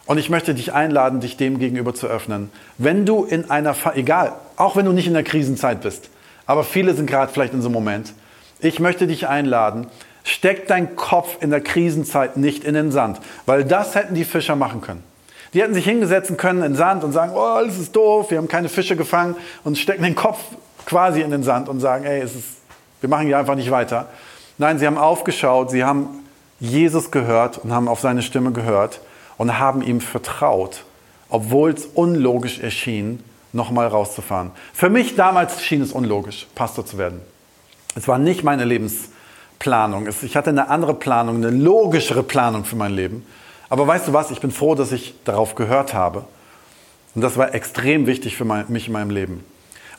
Und 0.06 0.18
ich 0.18 0.30
möchte 0.30 0.54
dich 0.54 0.74
einladen, 0.74 1.22
dich 1.22 1.38
dem 1.38 1.60
gegenüber 1.60 1.94
zu 1.94 2.08
öffnen. 2.08 2.50
Wenn 2.78 3.06
du 3.06 3.24
in 3.24 3.50
einer, 3.50 3.76
egal, 3.96 4.34
auch 4.58 4.76
wenn 4.76 4.86
du 4.86 4.92
nicht 4.92 5.08
in 5.08 5.14
der 5.14 5.24
Krisenzeit 5.24 5.82
bist, 5.82 6.10
aber 6.46 6.66
viele 6.66 6.94
sind 6.94 7.06
gerade 7.06 7.32
vielleicht 7.32 7.54
in 7.54 7.62
so 7.62 7.70
einem 7.70 7.76
Moment, 7.76 8.14
ich 8.60 8.80
möchte 8.80 9.08
dich 9.08 9.28
einladen, 9.28 9.88
steck 10.26 10.68
dein 10.68 10.96
Kopf 10.98 11.38
in 11.42 11.50
der 11.50 11.62
Krisenzeit 11.62 12.36
nicht 12.36 12.66
in 12.66 12.74
den 12.74 12.92
Sand, 12.92 13.20
weil 13.46 13.64
das 13.64 13.96
hätten 13.96 14.14
die 14.16 14.26
Fischer 14.26 14.58
machen 14.58 14.82
können. 14.82 15.04
Die 15.54 15.62
hätten 15.62 15.74
sich 15.74 15.86
hingesetzen 15.86 16.38
können 16.38 16.64
in 16.64 16.76
Sand 16.76 17.04
und 17.04 17.12
sagen, 17.12 17.34
oh, 17.36 17.40
alles 17.40 17.78
ist 17.78 17.96
doof, 17.96 18.32
wir 18.32 18.38
haben 18.38 18.48
keine 18.48 18.70
Fische 18.70 18.96
gefangen 18.96 19.36
und 19.64 19.78
stecken 19.78 20.04
den 20.04 20.16
Kopf 20.16 20.40
quasi 20.86 21.22
in 21.22 21.32
den 21.32 21.44
Sand 21.44 21.70
und 21.70 21.80
sagen, 21.80 22.06
ey, 22.06 22.22
es 22.22 22.36
ist, 22.36 22.48
wir 23.02 23.10
machen 23.10 23.28
hier 23.28 23.38
einfach 23.38 23.56
nicht 23.56 23.72
weiter. 23.72 24.08
Nein, 24.58 24.80
sie 24.80 24.88
haben 24.88 24.98
aufgeschaut, 24.98 25.72
sie 25.72 25.84
haben 25.84 26.24
Jesus 26.60 27.12
gehört 27.12 27.58
und 27.60 27.72
haben 27.72 27.88
auf 27.88 28.00
seine 28.00 28.22
Stimme 28.22 28.52
gehört 28.52 29.02
und 29.38 29.60
haben 29.60 29.82
ihm 29.82 30.02
vertraut, 30.02 30.86
obwohl 31.30 31.72
es 31.72 31.86
unlogisch 31.86 32.60
erschien, 32.60 33.24
nochmal 33.52 33.88
rauszufahren. 33.88 34.52
Für 34.74 34.90
mich 34.90 35.16
damals 35.16 35.62
schien 35.62 35.82
es 35.82 35.92
unlogisch, 35.92 36.48
Pastor 36.56 36.86
zu 36.86 36.98
werden. 36.98 37.22
Es 37.96 38.08
war 38.08 38.18
nicht 38.18 38.44
meine 38.44 38.66
Lebensplanung. 38.66 40.08
Ich 40.24 40.36
hatte 40.36 40.50
eine 40.50 40.70
andere 40.70 40.96
Planung, 40.96 41.38
eine 41.38 41.52
logischere 41.52 42.24
Planung 42.24 42.66
für 42.66 42.76
mein 42.76 42.94
Leben. 42.94 43.26
Aber 43.70 43.88
weißt 43.88 44.08
du 44.08 44.14
was, 44.14 44.32
ich 44.32 44.40
bin 44.40 44.52
froh, 44.52 44.76
dass 44.76 44.92
ich 44.92 45.16
darauf 45.26 45.56
gehört 45.56 45.94
habe. 45.94 46.26
Und 47.16 47.22
das 47.22 47.38
war 47.38 47.54
extrem 47.54 48.08
wichtig 48.08 48.36
für 48.36 48.46
mich 48.46 48.88
in 48.88 48.94
meinem 48.94 49.10
Leben. 49.10 49.44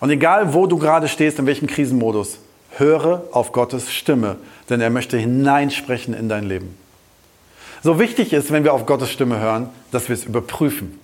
Und 0.00 0.10
egal, 0.10 0.54
wo 0.54 0.66
du 0.66 0.78
gerade 0.78 1.08
stehst, 1.08 1.38
in 1.38 1.46
welchem 1.46 1.66
Krisenmodus, 1.66 2.38
höre 2.76 3.22
auf 3.32 3.52
Gottes 3.52 3.92
Stimme, 3.92 4.36
denn 4.68 4.80
er 4.80 4.90
möchte 4.90 5.16
hineinsprechen 5.16 6.12
in 6.12 6.28
dein 6.28 6.44
Leben. 6.44 6.76
So 7.82 7.98
wichtig 7.98 8.32
ist, 8.32 8.50
wenn 8.50 8.64
wir 8.64 8.72
auf 8.72 8.86
Gottes 8.86 9.10
Stimme 9.10 9.38
hören, 9.38 9.68
dass 9.92 10.08
wir 10.08 10.14
es 10.14 10.24
überprüfen. 10.24 10.98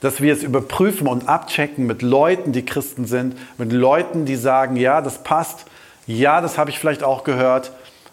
Dass 0.00 0.20
wir 0.20 0.32
es 0.32 0.42
überprüfen 0.42 1.08
und 1.08 1.28
abchecken 1.28 1.86
mit 1.86 2.02
Leuten, 2.02 2.52
die 2.52 2.64
Christen 2.64 3.06
sind, 3.06 3.36
mit 3.58 3.72
Leuten, 3.72 4.24
die 4.24 4.36
sagen, 4.36 4.76
ja, 4.76 5.00
das 5.00 5.22
passt, 5.22 5.66
ja, 6.06 6.40
das 6.40 6.58
habe 6.58 6.70
ich 6.70 6.78
vielleicht 6.78 7.02
auch 7.02 7.24
gehört 7.24 7.72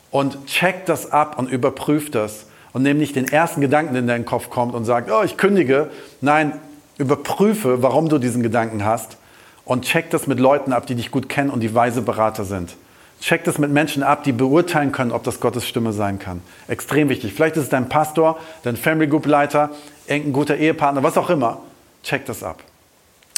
und 0.10 0.46
check 0.48 0.86
das 0.86 1.12
ab 1.12 1.38
und 1.38 1.50
überprüf 1.50 2.10
das 2.12 2.47
und 2.74 2.83
nimm 2.83 2.97
nicht 2.97 3.15
den 3.15 3.27
ersten 3.27 3.62
Gedanken, 3.62 3.93
der 3.93 4.01
in 4.01 4.07
deinen 4.07 4.25
Kopf 4.25 4.50
kommt 4.50 4.75
und 4.75 4.86
sag, 4.86 5.07
oh, 5.12 5.24
ich 5.24 5.38
kündige. 5.38 5.89
Nein, 6.21 6.53
überprüfe, 6.97 7.81
warum 7.81 8.09
du 8.09 8.17
diesen 8.17 8.43
Gedanken 8.43 8.86
hast 8.86 9.17
und 9.65 9.86
check 9.86 10.09
das 10.09 10.27
mit 10.27 10.39
Leuten 10.39 10.74
ab, 10.74 10.88
die 10.88 10.95
dich 10.95 11.12
gut 11.12 11.29
kennen 11.29 11.50
und 11.50 11.59
die 11.59 11.74
weise 11.75 12.01
Berater 12.01 12.45
sind. 12.45 12.75
Check 13.19 13.43
das 13.43 13.57
mit 13.57 13.71
Menschen 13.71 14.03
ab, 14.03 14.24
die 14.24 14.31
beurteilen 14.31 14.91
können, 14.91 15.12
ob 15.12 15.24
das 15.24 15.39
Gottes 15.39 15.67
Stimme 15.67 15.91
sein 15.91 16.19
kann. 16.19 16.41
Extrem 16.67 17.09
wichtig. 17.09 17.33
Vielleicht 17.33 17.57
ist 17.57 17.63
es 17.63 17.69
dein 17.69 17.89
Pastor, 17.89 18.39
dein 18.63 18.77
Family 18.77 19.07
Group 19.07 19.25
Leiter, 19.25 19.71
irgendein 20.07 20.33
guter 20.33 20.55
Ehepartner, 20.55 21.01
was 21.03 21.17
auch 21.17 21.29
immer. 21.29 21.62
Check 22.03 22.25
das 22.25 22.43
ab. 22.43 22.63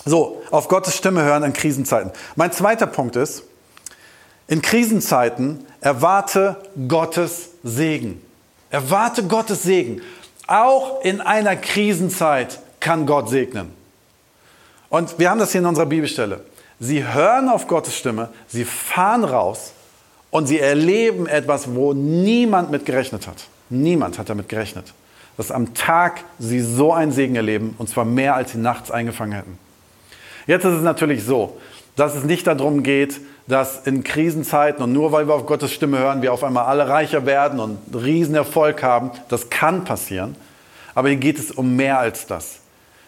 So, 0.05 0.41
auf 0.51 0.67
Gottes 0.67 0.97
Stimme 0.97 1.23
hören 1.23 1.43
in 1.43 1.53
Krisenzeiten. 1.53 2.11
Mein 2.35 2.51
zweiter 2.51 2.87
Punkt 2.87 3.15
ist, 3.15 3.43
in 4.47 4.61
Krisenzeiten 4.61 5.65
erwarte 5.81 6.57
Gottes 6.87 7.51
Segen. 7.63 8.21
Erwarte 8.69 9.23
Gottes 9.23 9.63
Segen. 9.63 10.01
Auch 10.47 11.03
in 11.03 11.21
einer 11.21 11.55
Krisenzeit 11.55 12.59
kann 12.79 13.05
Gott 13.05 13.29
segnen. 13.29 13.71
Und 14.89 15.19
wir 15.19 15.29
haben 15.29 15.39
das 15.39 15.51
hier 15.51 15.61
in 15.61 15.67
unserer 15.67 15.85
Bibelstelle. 15.85 16.41
Sie 16.79 17.05
hören 17.05 17.49
auf 17.49 17.67
Gottes 17.67 17.95
Stimme, 17.95 18.29
sie 18.47 18.63
fahren 18.63 19.23
raus 19.23 19.73
und 20.31 20.47
sie 20.47 20.59
erleben 20.59 21.27
etwas, 21.27 21.75
wo 21.75 21.93
niemand 21.93 22.71
mit 22.71 22.85
gerechnet 22.85 23.27
hat. 23.27 23.43
Niemand 23.69 24.17
hat 24.17 24.29
damit 24.29 24.49
gerechnet, 24.49 24.93
dass 25.37 25.51
am 25.51 25.73
Tag 25.73 26.23
sie 26.39 26.61
so 26.61 26.93
einen 26.93 27.11
Segen 27.11 27.35
erleben 27.35 27.75
und 27.77 27.89
zwar 27.89 28.05
mehr, 28.05 28.35
als 28.35 28.53
sie 28.53 28.57
nachts 28.59 28.91
eingefangen 28.91 29.33
hätten. 29.33 29.59
Jetzt 30.47 30.65
ist 30.65 30.77
es 30.77 30.81
natürlich 30.81 31.23
so, 31.23 31.57
dass 31.95 32.15
es 32.15 32.23
nicht 32.23 32.47
darum 32.47 32.81
geht, 32.81 33.19
dass 33.49 33.87
in 33.87 34.03
Krisenzeiten 34.03 34.83
und 34.83 34.93
nur 34.93 35.11
weil 35.11 35.27
wir 35.27 35.33
auf 35.33 35.47
Gottes 35.47 35.73
Stimme 35.73 35.97
hören, 35.97 36.21
wir 36.21 36.31
auf 36.31 36.43
einmal 36.43 36.65
alle 36.65 36.87
reicher 36.87 37.25
werden 37.25 37.59
und 37.59 37.79
Riesenerfolg 37.93 38.83
haben. 38.83 39.09
Das 39.27 39.49
kann 39.49 39.83
passieren. 39.83 40.35
Aber 40.93 41.09
hier 41.09 41.17
geht 41.17 41.39
es 41.39 41.51
um 41.51 41.75
mehr 41.75 41.97
als 41.97 42.27
das. 42.27 42.59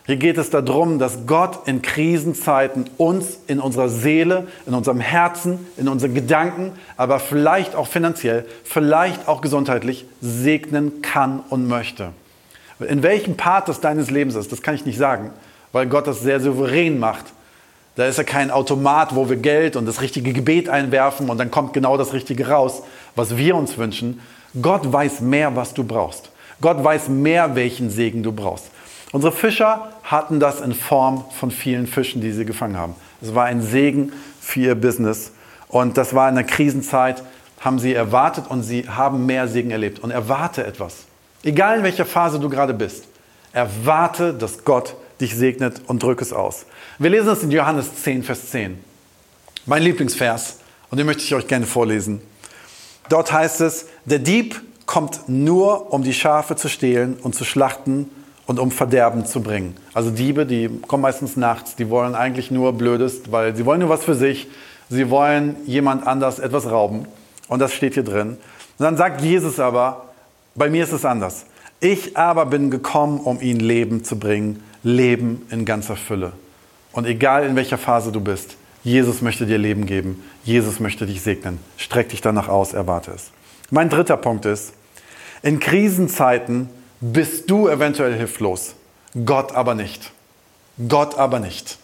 Hier 0.07 0.15
geht 0.15 0.39
es 0.39 0.50
darum, 0.50 0.98
dass 0.98 1.27
Gott 1.27 1.67
in 1.67 1.83
Krisenzeiten 1.83 2.89
uns 2.98 3.38
in 3.45 3.60
unserer 3.60 3.88
Seele, 3.88 4.48
in 4.65 4.74
unserem 4.74 5.00
Herzen, 5.00 5.60
in 5.77 5.88
unseren 5.88 6.15
Gedanken, 6.15 6.71
aber 6.98 7.19
vielleicht 7.19 7.75
auch 7.75 7.88
finanziell, 7.88 8.45
vielleicht 8.63 9.27
auch 9.27 9.41
gesundheitlich 9.41 10.05
segnen 10.21 11.03
kann 11.03 11.43
und 11.50 11.67
möchte. 11.67 12.13
In 12.79 13.03
welchem 13.03 13.38
Part 13.38 13.67
des 13.67 13.79
deines 13.79 14.10
Lebens 14.10 14.33
ist, 14.33 14.51
das 14.51 14.63
kann 14.63 14.74
ich 14.74 14.88
nicht 14.88 14.98
sagen, 14.98 15.29
weil 15.71 15.86
Gott 15.86 16.07
das 16.07 16.21
sehr 16.21 16.39
souverän 16.39 17.00
macht. 17.00 17.25
Da 17.95 18.05
ist 18.05 18.17
ja 18.17 18.24
kein 18.24 18.51
Automat, 18.51 19.15
wo 19.15 19.29
wir 19.29 19.36
Geld 19.36 19.75
und 19.75 19.86
das 19.86 20.01
richtige 20.01 20.31
Gebet 20.31 20.69
einwerfen 20.69 21.29
und 21.29 21.38
dann 21.38 21.51
kommt 21.51 21.74
genau 21.74 21.98
das 21.98 22.13
Richtige 22.13 22.48
raus, 22.48 22.83
was 23.15 23.36
wir 23.36 23.55
uns 23.55 23.77
wünschen. 23.77 24.21
Gott 24.62 24.91
weiß 24.91 25.21
mehr, 25.21 25.55
was 25.55 25.74
du 25.74 25.83
brauchst. 25.83 26.29
Gott 26.62 26.81
weiß 26.83 27.10
mehr, 27.10 27.55
welchen 27.55 27.89
Segen 27.89 28.24
du 28.24 28.31
brauchst. 28.31 28.65
Unsere 29.12 29.33
Fischer 29.33 29.89
hatten 30.03 30.39
das 30.39 30.62
in 30.62 30.74
Form 30.74 31.25
von 31.31 31.51
vielen 31.51 31.86
Fischen, 31.86 32.21
die 32.21 32.31
sie 32.31 32.45
gefangen 32.45 32.77
haben. 32.77 32.95
Es 33.21 33.36
war 33.36 33.45
ein 33.45 33.62
Segen 33.62 34.13
für 34.39 34.62
ihr 34.62 34.75
Business. 34.75 35.33
Und 35.67 35.98
das 35.98 36.13
war 36.13 36.29
in 36.29 36.36
der 36.36 36.43
Krisenzeit, 36.45 37.24
haben 37.60 37.79
sie 37.79 37.93
erwartet 37.93 38.45
und 38.48 38.63
sie 38.63 38.88
haben 38.88 39.25
mehr 39.25 39.48
Segen 39.48 39.71
erlebt. 39.71 40.00
Und 40.00 40.12
erwarte 40.12 40.65
etwas. 40.65 41.05
Egal 41.43 41.79
in 41.79 41.83
welcher 41.83 42.05
Phase 42.05 42.39
du 42.39 42.50
gerade 42.50 42.74
bist. 42.74 43.05
Erwarte, 43.51 44.33
dass 44.33 44.63
Gott 44.63 44.95
dich 45.21 45.35
segnet 45.35 45.81
und 45.87 46.03
drück 46.03 46.21
es 46.21 46.33
aus. 46.33 46.65
Wir 46.99 47.09
lesen 47.09 47.27
das 47.27 47.43
in 47.43 47.51
Johannes 47.51 48.03
10, 48.03 48.23
Vers 48.23 48.49
10. 48.49 48.77
Mein 49.65 49.83
Lieblingsvers. 49.83 50.57
Und 50.89 50.97
den 50.97 51.05
möchte 51.05 51.23
ich 51.23 51.33
euch 51.33 51.47
gerne 51.47 51.65
vorlesen. 51.65 52.21
Dort 53.09 53.31
heißt 53.31 53.61
es, 53.61 53.85
der 54.05 54.19
Dieb 54.19 54.61
kommt 54.85 55.29
nur, 55.29 55.93
um 55.93 56.03
die 56.03 56.13
Schafe 56.13 56.55
zu 56.55 56.67
stehlen 56.67 57.15
und 57.21 57.33
zu 57.33 57.45
schlachten 57.45 58.09
und 58.45 58.59
um 58.59 58.71
Verderben 58.71 59.25
zu 59.25 59.41
bringen. 59.41 59.77
Also 59.93 60.11
Diebe, 60.11 60.45
die 60.45 60.69
kommen 60.87 61.01
meistens 61.01 61.37
nachts, 61.37 61.77
die 61.77 61.89
wollen 61.89 62.15
eigentlich 62.15 62.51
nur 62.51 62.73
Blödes, 62.73 63.31
weil 63.31 63.55
sie 63.55 63.65
wollen 63.65 63.79
nur 63.79 63.89
was 63.89 64.03
für 64.03 64.15
sich. 64.15 64.49
Sie 64.89 65.09
wollen 65.09 65.55
jemand 65.65 66.05
anders 66.05 66.39
etwas 66.39 66.69
rauben. 66.69 67.07
Und 67.47 67.59
das 67.59 67.73
steht 67.73 67.93
hier 67.93 68.03
drin. 68.03 68.31
Und 68.31 68.37
dann 68.83 68.97
sagt 68.97 69.21
Jesus 69.21 69.59
aber, 69.59 70.09
bei 70.55 70.69
mir 70.69 70.83
ist 70.83 70.91
es 70.91 71.05
anders. 71.05 71.45
Ich 71.79 72.17
aber 72.17 72.45
bin 72.45 72.69
gekommen, 72.69 73.19
um 73.19 73.39
ihnen 73.41 73.61
Leben 73.61 74.03
zu 74.03 74.19
bringen, 74.19 74.61
Leben 74.83 75.45
in 75.50 75.65
ganzer 75.65 75.95
Fülle. 75.95 76.33
Und 76.91 77.05
egal 77.05 77.45
in 77.45 77.55
welcher 77.55 77.77
Phase 77.77 78.11
du 78.11 78.19
bist, 78.19 78.57
Jesus 78.83 79.21
möchte 79.21 79.45
dir 79.45 79.57
Leben 79.57 79.85
geben. 79.85 80.23
Jesus 80.43 80.79
möchte 80.79 81.05
dich 81.05 81.21
segnen. 81.21 81.59
Streck 81.77 82.09
dich 82.09 82.21
danach 82.21 82.47
aus, 82.47 82.73
erwarte 82.73 83.11
es. 83.11 83.31
Mein 83.69 83.89
dritter 83.89 84.17
Punkt 84.17 84.45
ist, 84.45 84.73
in 85.43 85.59
Krisenzeiten 85.59 86.69
bist 87.00 87.50
du 87.50 87.67
eventuell 87.67 88.15
hilflos, 88.15 88.75
Gott 89.25 89.53
aber 89.53 89.75
nicht. 89.75 90.11
Gott 90.88 91.17
aber 91.17 91.39
nicht. 91.39 91.77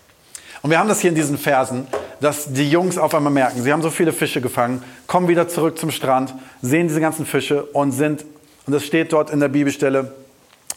Und 0.61 0.71
wir 0.71 0.79
haben 0.79 0.89
das 0.89 1.01
hier 1.01 1.09
in 1.09 1.15
diesen 1.15 1.37
Versen, 1.37 1.87
dass 2.19 2.51
die 2.51 2.69
Jungs 2.69 2.97
auf 2.97 3.13
einmal 3.13 3.31
merken, 3.31 3.61
sie 3.61 3.71
haben 3.71 3.81
so 3.81 3.89
viele 3.89 4.11
Fische 4.11 4.41
gefangen, 4.41 4.83
kommen 5.05 5.27
wieder 5.27 5.47
zurück 5.47 5.77
zum 5.77 5.91
Strand, 5.91 6.33
sehen 6.61 6.87
diese 6.87 6.99
ganzen 6.99 7.25
Fische 7.25 7.63
und 7.63 7.91
sind, 7.91 8.25
und 8.65 8.73
es 8.73 8.85
steht 8.85 9.13
dort 9.13 9.29
in 9.29 9.39
der 9.39 9.49
Bibelstelle, 9.49 10.13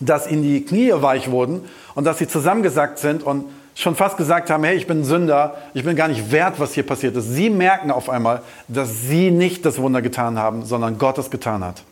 dass 0.01 0.31
ihnen 0.31 0.43
die 0.43 0.65
Knie 0.65 0.93
weich 0.95 1.31
wurden 1.31 1.63
und 1.95 2.05
dass 2.05 2.19
sie 2.19 2.27
zusammengesackt 2.27 2.99
sind 2.99 3.23
und 3.23 3.45
schon 3.75 3.95
fast 3.95 4.17
gesagt 4.17 4.51
haben, 4.51 4.65
hey, 4.65 4.77
ich 4.77 4.87
bin 4.87 5.01
ein 5.01 5.05
Sünder, 5.05 5.57
ich 5.75 5.85
bin 5.85 5.97
gar 5.97 6.09
nicht 6.09 6.33
wert, 6.33 6.59
was 6.59 6.73
hier 6.73 6.85
passiert 6.85 7.17
ist. 7.17 7.31
Sie 7.31 7.51
merken 7.51 7.91
auf 7.91 8.09
einmal, 8.11 8.43
dass 8.69 9.03
sie 9.03 9.31
nicht 9.31 9.65
das 9.65 9.79
Wunder 9.79 10.03
getan 10.03 10.39
haben, 10.39 10.65
sondern 10.65 10.99
Gott 10.99 11.19
es 11.19 11.31
getan 11.31 11.65
hat. 11.65 11.83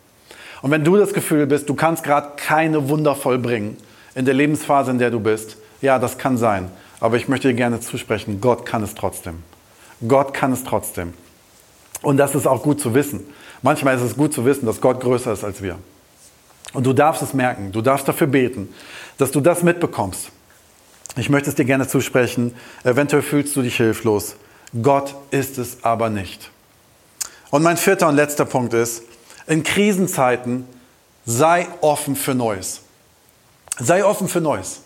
Und 0.60 0.70
wenn 0.70 0.84
du 0.84 0.96
das 0.96 1.12
Gefühl 1.12 1.46
bist, 1.46 1.68
du 1.68 1.74
kannst 1.74 2.02
gerade 2.02 2.32
keine 2.36 2.88
Wunder 2.88 3.14
vollbringen 3.14 3.76
in 4.14 4.24
der 4.24 4.34
Lebensphase, 4.34 4.90
in 4.90 4.98
der 4.98 5.10
du 5.10 5.20
bist, 5.20 5.56
ja, 5.80 5.98
das 5.98 6.18
kann 6.18 6.36
sein. 6.36 6.70
Aber 7.00 7.16
ich 7.16 7.28
möchte 7.28 7.48
dir 7.48 7.54
gerne 7.54 7.80
zusprechen, 7.80 8.40
Gott 8.40 8.66
kann 8.66 8.82
es 8.82 8.94
trotzdem. 8.94 9.42
Gott 10.06 10.34
kann 10.34 10.52
es 10.52 10.64
trotzdem. 10.64 11.14
Und 12.02 12.16
das 12.16 12.34
ist 12.34 12.46
auch 12.46 12.62
gut 12.62 12.80
zu 12.80 12.94
wissen. 12.94 13.20
Manchmal 13.62 13.96
ist 13.96 14.02
es 14.02 14.16
gut 14.16 14.32
zu 14.32 14.44
wissen, 14.44 14.66
dass 14.66 14.80
Gott 14.80 15.00
größer 15.00 15.32
ist 15.32 15.44
als 15.44 15.62
wir. 15.62 15.78
Und 16.72 16.84
du 16.84 16.92
darfst 16.92 17.22
es 17.22 17.34
merken, 17.34 17.72
du 17.72 17.80
darfst 17.80 18.06
dafür 18.06 18.26
beten, 18.26 18.72
dass 19.16 19.30
du 19.30 19.40
das 19.40 19.62
mitbekommst. 19.62 20.30
Ich 21.16 21.30
möchte 21.30 21.48
es 21.48 21.56
dir 21.56 21.64
gerne 21.64 21.88
zusprechen. 21.88 22.54
Eventuell 22.84 23.22
fühlst 23.22 23.56
du 23.56 23.62
dich 23.62 23.76
hilflos. 23.76 24.36
Gott 24.82 25.14
ist 25.30 25.58
es 25.58 25.82
aber 25.82 26.10
nicht. 26.10 26.50
Und 27.50 27.62
mein 27.62 27.76
vierter 27.76 28.08
und 28.08 28.16
letzter 28.16 28.44
Punkt 28.44 28.74
ist, 28.74 29.02
in 29.46 29.62
Krisenzeiten 29.62 30.66
sei 31.24 31.66
offen 31.80 32.14
für 32.14 32.34
Neues. 32.34 32.82
Sei 33.78 34.04
offen 34.04 34.28
für 34.28 34.40
Neues. 34.40 34.82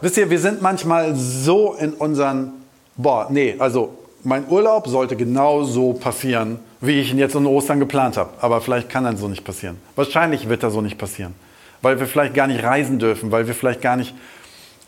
Wisst 0.00 0.16
ihr, 0.18 0.28
wir 0.28 0.38
sind 0.38 0.60
manchmal 0.60 1.14
so 1.16 1.74
in 1.74 1.94
unseren, 1.94 2.52
boah, 2.96 3.28
nee, 3.30 3.56
also 3.58 3.96
mein 4.22 4.46
Urlaub 4.48 4.88
sollte 4.88 5.16
genau 5.16 5.64
so 5.64 5.94
passieren, 5.94 6.58
wie 6.86 7.00
ich 7.00 7.10
ihn 7.10 7.18
jetzt 7.18 7.34
in 7.34 7.46
Ostern 7.46 7.80
geplant 7.80 8.16
habe. 8.16 8.30
Aber 8.40 8.60
vielleicht 8.60 8.88
kann 8.88 9.04
dann 9.04 9.16
so 9.16 9.28
nicht 9.28 9.44
passieren. 9.44 9.78
Wahrscheinlich 9.96 10.48
wird 10.48 10.62
er 10.62 10.70
so 10.70 10.80
nicht 10.80 10.98
passieren. 10.98 11.34
Weil 11.82 12.00
wir 12.00 12.06
vielleicht 12.06 12.34
gar 12.34 12.46
nicht 12.46 12.62
reisen 12.62 12.98
dürfen, 12.98 13.30
weil 13.30 13.46
wir 13.46 13.54
vielleicht 13.54 13.82
gar 13.82 13.96
nicht 13.96 14.14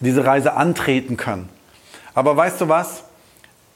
diese 0.01 0.25
Reise 0.25 0.55
antreten 0.55 1.17
können. 1.17 1.49
Aber 2.15 2.37
weißt 2.37 2.61
du 2.61 2.69
was? 2.69 3.05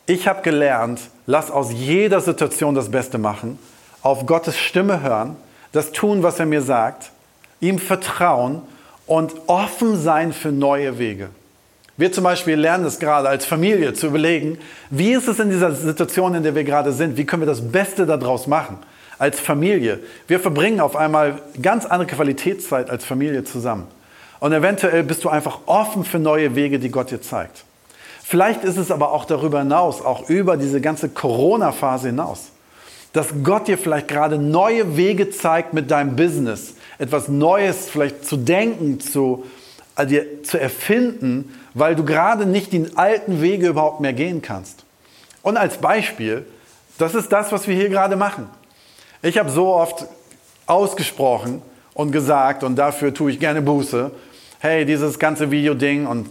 Ich 0.07 0.27
habe 0.27 0.43
gelernt, 0.43 1.01
lass 1.27 1.51
aus 1.51 1.73
jeder 1.73 2.21
Situation 2.21 2.75
das 2.75 2.91
Beste 2.91 3.19
machen, 3.19 3.59
auf 4.03 4.27
Gottes 4.27 4.59
Stimme 4.59 5.03
hören, 5.03 5.37
das 5.73 5.93
tun, 5.93 6.23
was 6.23 6.41
er 6.41 6.47
mir 6.47 6.63
sagt, 6.63 7.13
ihm 7.61 7.79
vertrauen 7.79 8.63
und 9.07 9.35
offen 9.47 10.01
sein 10.01 10.33
für 10.33 10.51
neue 10.51 10.99
Wege. 10.99 11.31
Wir 11.97 12.13
zum 12.13 12.25
Beispiel 12.25 12.55
lernen 12.55 12.87
es 12.87 12.99
gerade 12.99 13.29
als 13.29 13.45
Familie 13.45 13.93
zu 13.93 14.07
überlegen, 14.07 14.59
wie 14.91 15.13
ist 15.13 15.29
es 15.29 15.39
in 15.39 15.51
dieser 15.51 15.73
Situation, 15.73 16.35
in 16.35 16.43
der 16.43 16.55
wir 16.55 16.65
gerade 16.65 16.93
sind, 16.93 17.17
wie 17.17 17.27
können 17.27 17.43
wir 17.43 17.47
das 17.47 17.73
Beste 17.73 18.07
daraus 18.07 18.47
machen 18.47 18.79
als 19.19 19.39
Familie. 19.39 20.01
Wir 20.27 20.41
verbringen 20.41 20.81
auf 20.81 20.97
einmal 20.97 21.43
ganz 21.61 21.85
andere 21.85 22.09
Qualitätszeit 22.09 22.89
als 22.89 23.05
Familie 23.05 23.45
zusammen. 23.45 23.87
Und 24.41 24.55
eventuell 24.55 25.03
bist 25.03 25.25
du 25.25 25.29
einfach 25.29 25.59
offen 25.67 26.05
für 26.05 26.19
neue 26.19 26.57
Wege, 26.57 26.79
die 26.79 26.89
Gott 26.89 27.11
dir 27.11 27.21
zeigt. 27.21 27.65
Vielleicht 28.23 28.65
ist 28.65 28.79
es 28.79 28.91
aber 28.91 29.13
auch 29.13 29.27
darüber 29.27 29.59
hinaus, 29.59 30.01
auch 30.01 30.31
über 30.31 30.57
diese 30.57 30.81
ganze 30.81 31.11
Corona-Phase 31.11 32.09
hinaus, 32.09 32.53
dass 33.13 33.27
Gott 33.43 33.69
dir 33.69 33.77
vielleicht 33.77 34.09
gerade 34.09 34.39
neue 34.39 34.97
Wege 34.97 35.31
zeigt 35.31 35.75
mit 35.75 35.91
deinem 35.91 36.17
Business, 36.17 36.75
etwas 36.99 37.29
Neues 37.29 37.91
vielleicht 37.91 38.25
zu 38.25 38.37
denken, 38.37 39.01
zu, 39.01 39.45
also 39.95 40.17
zu 40.45 40.59
erfinden, 40.59 41.53
weil 41.75 41.95
du 41.95 42.05
gerade 42.05 42.47
nicht 42.47 42.73
die 42.73 42.87
alten 42.97 43.43
Wege 43.43 43.69
überhaupt 43.69 44.01
mehr 44.01 44.13
gehen 44.13 44.43
kannst. 44.43 44.85
Und 45.43 45.57
als 45.57 45.79
Beispiel, 45.79 46.47
das 46.99 47.15
ist 47.15 47.31
das, 47.33 47.53
was 47.53 47.67
wir 47.67 47.75
hier 47.75 47.89
gerade 47.89 48.17
machen. 48.17 48.49
Ich 49.23 49.39
habe 49.39 49.51
so 49.51 49.69
oft 49.69 50.07
ausgesprochen 50.67 51.63
und 51.95 52.13
gesagt, 52.13 52.65
und 52.65 52.77
dafür 52.77 53.13
tue 53.13 53.31
ich 53.31 53.41
gerne 53.41 53.63
Buße, 53.63 54.11
hey, 54.61 54.85
dieses 54.85 55.19
ganze 55.19 55.51
Video-Ding 55.51 56.07
und 56.07 56.29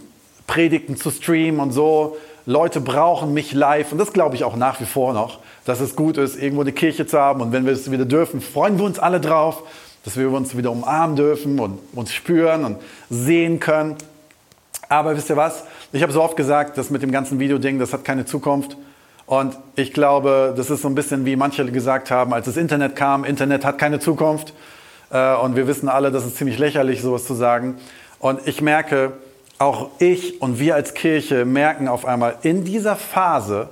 Predigten 0.47 0.97
zu 0.97 1.12
streamen 1.12 1.60
und 1.60 1.71
so, 1.71 2.17
Leute 2.45 2.82
brauchen 2.82 3.34
mich 3.34 3.54
live. 3.54 3.91
Und 3.91 3.99
das 3.99 4.13
glaube 4.13 4.36
ich 4.36 4.43
auch 4.43 4.56
nach 4.56 4.80
wie 4.82 4.86
vor 4.86 5.13
noch, 5.13 5.39
dass 5.65 5.80
es 5.80 5.95
gut 5.95 6.17
ist, 6.17 6.36
irgendwo 6.41 6.62
eine 6.62 6.71
Kirche 6.71 7.06
zu 7.06 7.19
haben. 7.19 7.41
Und 7.41 7.52
wenn 7.52 7.65
wir 7.65 7.73
es 7.73 7.91
wieder 7.91 8.06
dürfen, 8.06 8.41
freuen 8.41 8.78
wir 8.80 8.86
uns 8.86 8.97
alle 8.97 9.19
drauf, 9.19 9.63
dass 10.04 10.17
wir 10.17 10.32
uns 10.32 10.58
wieder 10.58 10.71
umarmen 10.71 11.15
dürfen 11.15 11.60
und 11.60 11.80
uns 11.93 12.12
spüren 12.12 12.65
und 12.65 12.78
sehen 13.10 13.60
können. 13.60 13.95
Aber 14.89 15.15
wisst 15.15 15.30
ihr 15.30 15.38
was? 15.38 15.63
Ich 15.91 16.02
habe 16.02 16.12
so 16.12 16.21
oft 16.21 16.36
gesagt, 16.36 16.78
das 16.78 16.89
mit 16.89 17.04
dem 17.04 17.12
ganzen 17.12 17.39
Videoding, 17.39 17.78
das 17.78 17.93
hat 17.93 18.04
keine 18.04 18.25
Zukunft. 18.25 18.75
Und 19.28 19.56
ich 19.75 19.93
glaube, 19.93 20.56
das 20.58 20.71
ist 20.71 20.82
so 20.82 20.88
ein 20.88 20.95
bisschen 20.95 21.23
wie 21.25 21.36
manche 21.36 21.63
gesagt 21.71 22.10
haben, 22.10 22.34
als 22.34 22.47
das 22.47 22.58
Internet 22.58 22.95
kam, 22.95 23.23
Internet 23.23 23.63
hat 23.63 23.78
keine 23.78 23.99
Zukunft. 23.99 24.54
Äh, 25.12 25.36
und 25.36 25.56
wir 25.56 25.67
wissen 25.67 25.88
alle, 25.88 26.12
das 26.12 26.25
ist 26.25 26.38
ziemlich 26.38 26.58
lächerlich, 26.58 27.04
sowas 27.04 27.25
zu 27.25 27.36
sagen. 27.36 27.78
Und 28.17 28.47
ich 28.47 28.62
merke, 28.62 29.13
auch 29.60 29.89
ich 29.99 30.41
und 30.41 30.60
wir 30.60 30.73
als 30.73 30.95
Kirche 30.95 31.45
merken 31.45 31.88
auf 31.88 32.06
einmal, 32.06 32.38
in 32.41 32.63
dieser 32.63 32.95
Phase 32.95 33.69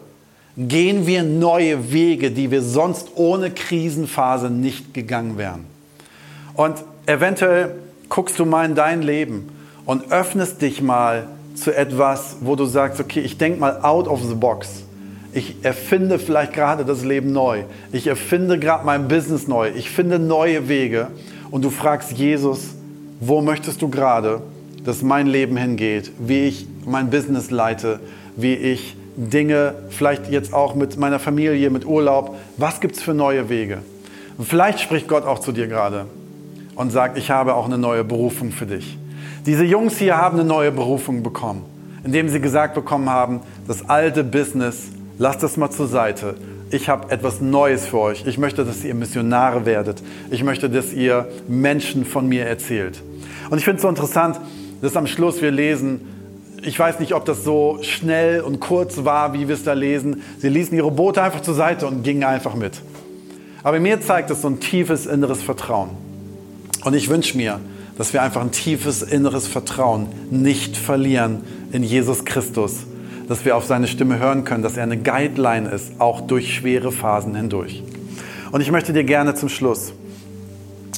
gehen 0.56 1.08
wir 1.08 1.24
neue 1.24 1.92
Wege, 1.92 2.30
die 2.30 2.52
wir 2.52 2.62
sonst 2.62 3.10
ohne 3.16 3.50
Krisenphase 3.50 4.52
nicht 4.52 4.94
gegangen 4.94 5.40
wären. 5.40 5.66
Und 6.54 6.84
eventuell 7.08 7.76
guckst 8.10 8.38
du 8.38 8.46
mal 8.46 8.66
in 8.66 8.76
dein 8.76 9.02
Leben 9.02 9.57
und 9.88 10.12
öffnest 10.12 10.62
dich 10.62 10.82
mal 10.82 11.30
zu 11.56 11.76
etwas, 11.76 12.38
wo 12.42 12.56
du 12.56 12.66
sagst, 12.66 13.00
okay, 13.00 13.22
ich 13.22 13.40
denke 13.40 13.60
mal 13.60 13.80
out 13.82 14.08
of 14.08 14.22
the 14.24 14.36
box. 14.36 14.84
Ich 15.34 15.56
erfinde 15.64 16.20
vielleicht 16.20 16.54
gerade 16.54 16.86
das 16.86 17.04
Leben 17.04 17.32
neu. 17.32 17.64
Ich 17.92 18.06
erfinde 18.06 18.60
gerade 18.60 18.86
mein 18.86 19.08
Business 19.08 19.48
neu. 19.48 19.72
Ich 19.76 19.90
finde 19.90 20.20
neue 20.20 20.68
Wege. 20.68 21.08
Und 21.50 21.64
du 21.64 21.70
fragst 21.70 22.12
Jesus, 22.12 22.76
wo 23.20 23.42
möchtest 23.42 23.82
du 23.82 23.90
gerade, 23.90 24.42
dass 24.84 25.02
mein 25.02 25.26
Leben 25.26 25.58
hingeht? 25.58 26.12
Wie 26.20 26.48
ich 26.48 26.68
mein 26.86 27.10
Business 27.10 27.50
leite? 27.50 28.00
Wie 28.36 28.56
ich 28.56 28.96
Dinge, 29.16 29.74
vielleicht 29.90 30.30
jetzt 30.30 30.54
auch 30.54 30.76
mit 30.76 30.98
meiner 30.98 31.18
Familie, 31.18 31.70
mit 31.70 31.86
Urlaub. 31.86 32.36
Was 32.58 32.82
gibt 32.82 32.98
es 32.98 33.02
für 33.02 33.14
neue 33.14 33.50
Wege? 33.50 33.80
Und 34.38 34.48
vielleicht 34.48 34.82
spricht 34.82 35.08
Gott 35.08 35.26
auch 35.26 35.40
zu 35.40 35.54
dir 35.54 35.68
gerade 35.68 36.08
und 36.76 36.92
sagt, 36.92 37.18
ich 37.18 37.32
habe 37.32 37.56
auch 37.56 37.66
eine 37.66 37.78
neue 37.78 38.04
Berufung 38.04 38.52
für 38.52 38.66
dich. 38.66 38.98
Diese 39.48 39.64
Jungs 39.64 39.98
hier 39.98 40.18
haben 40.18 40.38
eine 40.38 40.46
neue 40.46 40.74
Berufung 40.74 41.24
bekommen, 41.24 41.64
indem 42.04 42.28
sie 42.28 42.42
gesagt 42.42 42.76
bekommen 42.76 43.10
haben, 43.10 43.40
das 43.66 43.88
alte 43.90 44.26
Business, 44.26 44.88
lasst 45.18 45.42
das 45.42 45.56
mal 45.56 45.70
zur 45.70 45.88
Seite. 45.88 46.36
Ich 46.70 46.90
habe 46.90 47.10
etwas 47.12 47.40
Neues 47.40 47.86
für 47.86 48.00
euch. 48.00 48.26
Ich 48.28 48.38
möchte, 48.38 48.66
dass 48.66 48.84
ihr 48.84 48.94
Missionare 48.94 49.66
werdet. 49.66 50.04
Ich 50.32 50.44
möchte, 50.44 50.70
dass 50.70 50.92
ihr 50.92 51.30
Menschen 51.48 52.04
von 52.04 52.28
mir 52.28 52.46
erzählt. 52.46 53.02
Und 53.50 53.58
ich 53.58 53.64
finde 53.64 53.78
es 53.78 53.84
so 53.84 53.88
interessant, 53.88 54.38
dass 54.82 54.98
am 54.98 55.08
Schluss 55.08 55.42
wir 55.42 55.52
lesen, 55.52 56.02
ich 56.62 56.78
weiß 56.78 57.00
nicht, 57.00 57.14
ob 57.14 57.24
das 57.24 57.46
so 57.46 57.80
schnell 57.84 58.42
und 58.42 58.60
kurz 58.60 59.06
war, 59.06 59.32
wie 59.32 59.48
wir 59.48 59.56
es 59.56 59.64
da 59.64 59.72
lesen. 59.72 60.24
Sie 60.40 60.50
ließen 60.50 60.76
ihre 60.76 60.92
Boote 60.92 61.24
einfach 61.24 61.40
zur 61.40 61.54
Seite 61.54 61.88
und 61.88 62.04
gingen 62.04 62.26
einfach 62.26 62.56
mit. 62.56 62.82
Aber 63.64 63.80
mir 63.80 64.02
zeigt 64.02 64.30
es 64.30 64.42
so 64.42 64.50
ein 64.50 64.60
tiefes 64.60 65.06
inneres 65.06 65.42
Vertrauen. 65.42 65.92
Und 66.84 66.96
ich 66.96 67.08
wünsche 67.08 67.38
mir, 67.38 67.62
dass 67.98 68.14
wir 68.14 68.22
einfach 68.22 68.42
ein 68.42 68.52
tiefes 68.52 69.02
inneres 69.02 69.48
Vertrauen 69.48 70.08
nicht 70.30 70.78
verlieren 70.78 71.42
in 71.72 71.84
Jesus 71.84 72.26
Christus. 72.26 72.86
Dass 73.28 73.44
wir 73.44 73.58
auf 73.58 73.66
seine 73.66 73.88
Stimme 73.88 74.20
hören 74.20 74.46
können, 74.46 74.64
dass 74.64 74.78
er 74.78 74.84
eine 74.84 74.98
Guideline 74.98 75.70
ist, 75.70 76.00
auch 76.00 76.22
durch 76.22 76.54
schwere 76.54 76.92
Phasen 76.92 77.36
hindurch. 77.36 77.84
Und 78.52 78.62
ich 78.62 78.72
möchte 78.72 78.94
dir 78.94 79.04
gerne 79.04 79.36
zum 79.36 79.50
Schluss 79.50 79.92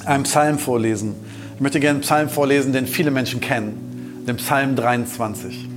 einen 0.06 0.24
Psalm 0.24 0.60
vorlesen. 0.60 1.16
Ich 1.56 1.62
möchte 1.62 1.80
gerne 1.80 1.98
einen 1.98 2.04
Psalm 2.04 2.30
vorlesen, 2.30 2.72
den 2.72 2.86
viele 2.86 3.12
Menschen 3.12 3.42
kennen, 3.42 4.24
den 4.28 4.36
Psalm 4.38 4.76
23. 4.76 5.68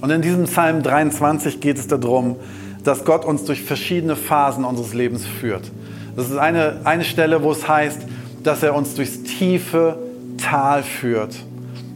Und 0.00 0.10
in 0.10 0.22
diesem 0.22 0.44
Psalm 0.44 0.82
23 0.82 1.60
geht 1.60 1.78
es 1.78 1.88
darum, 1.88 2.36
dass 2.84 3.04
Gott 3.04 3.24
uns 3.24 3.44
durch 3.44 3.62
verschiedene 3.62 4.14
Phasen 4.14 4.64
unseres 4.64 4.94
Lebens 4.94 5.26
führt. 5.26 5.72
Das 6.14 6.30
ist 6.30 6.36
eine, 6.36 6.80
eine 6.84 7.04
Stelle, 7.04 7.42
wo 7.42 7.50
es 7.50 7.66
heißt, 7.66 8.02
dass 8.44 8.62
er 8.62 8.74
uns 8.76 8.94
durchs 8.94 9.24
tiefe 9.24 9.98
Tal 10.46 10.84
führt. 10.84 11.34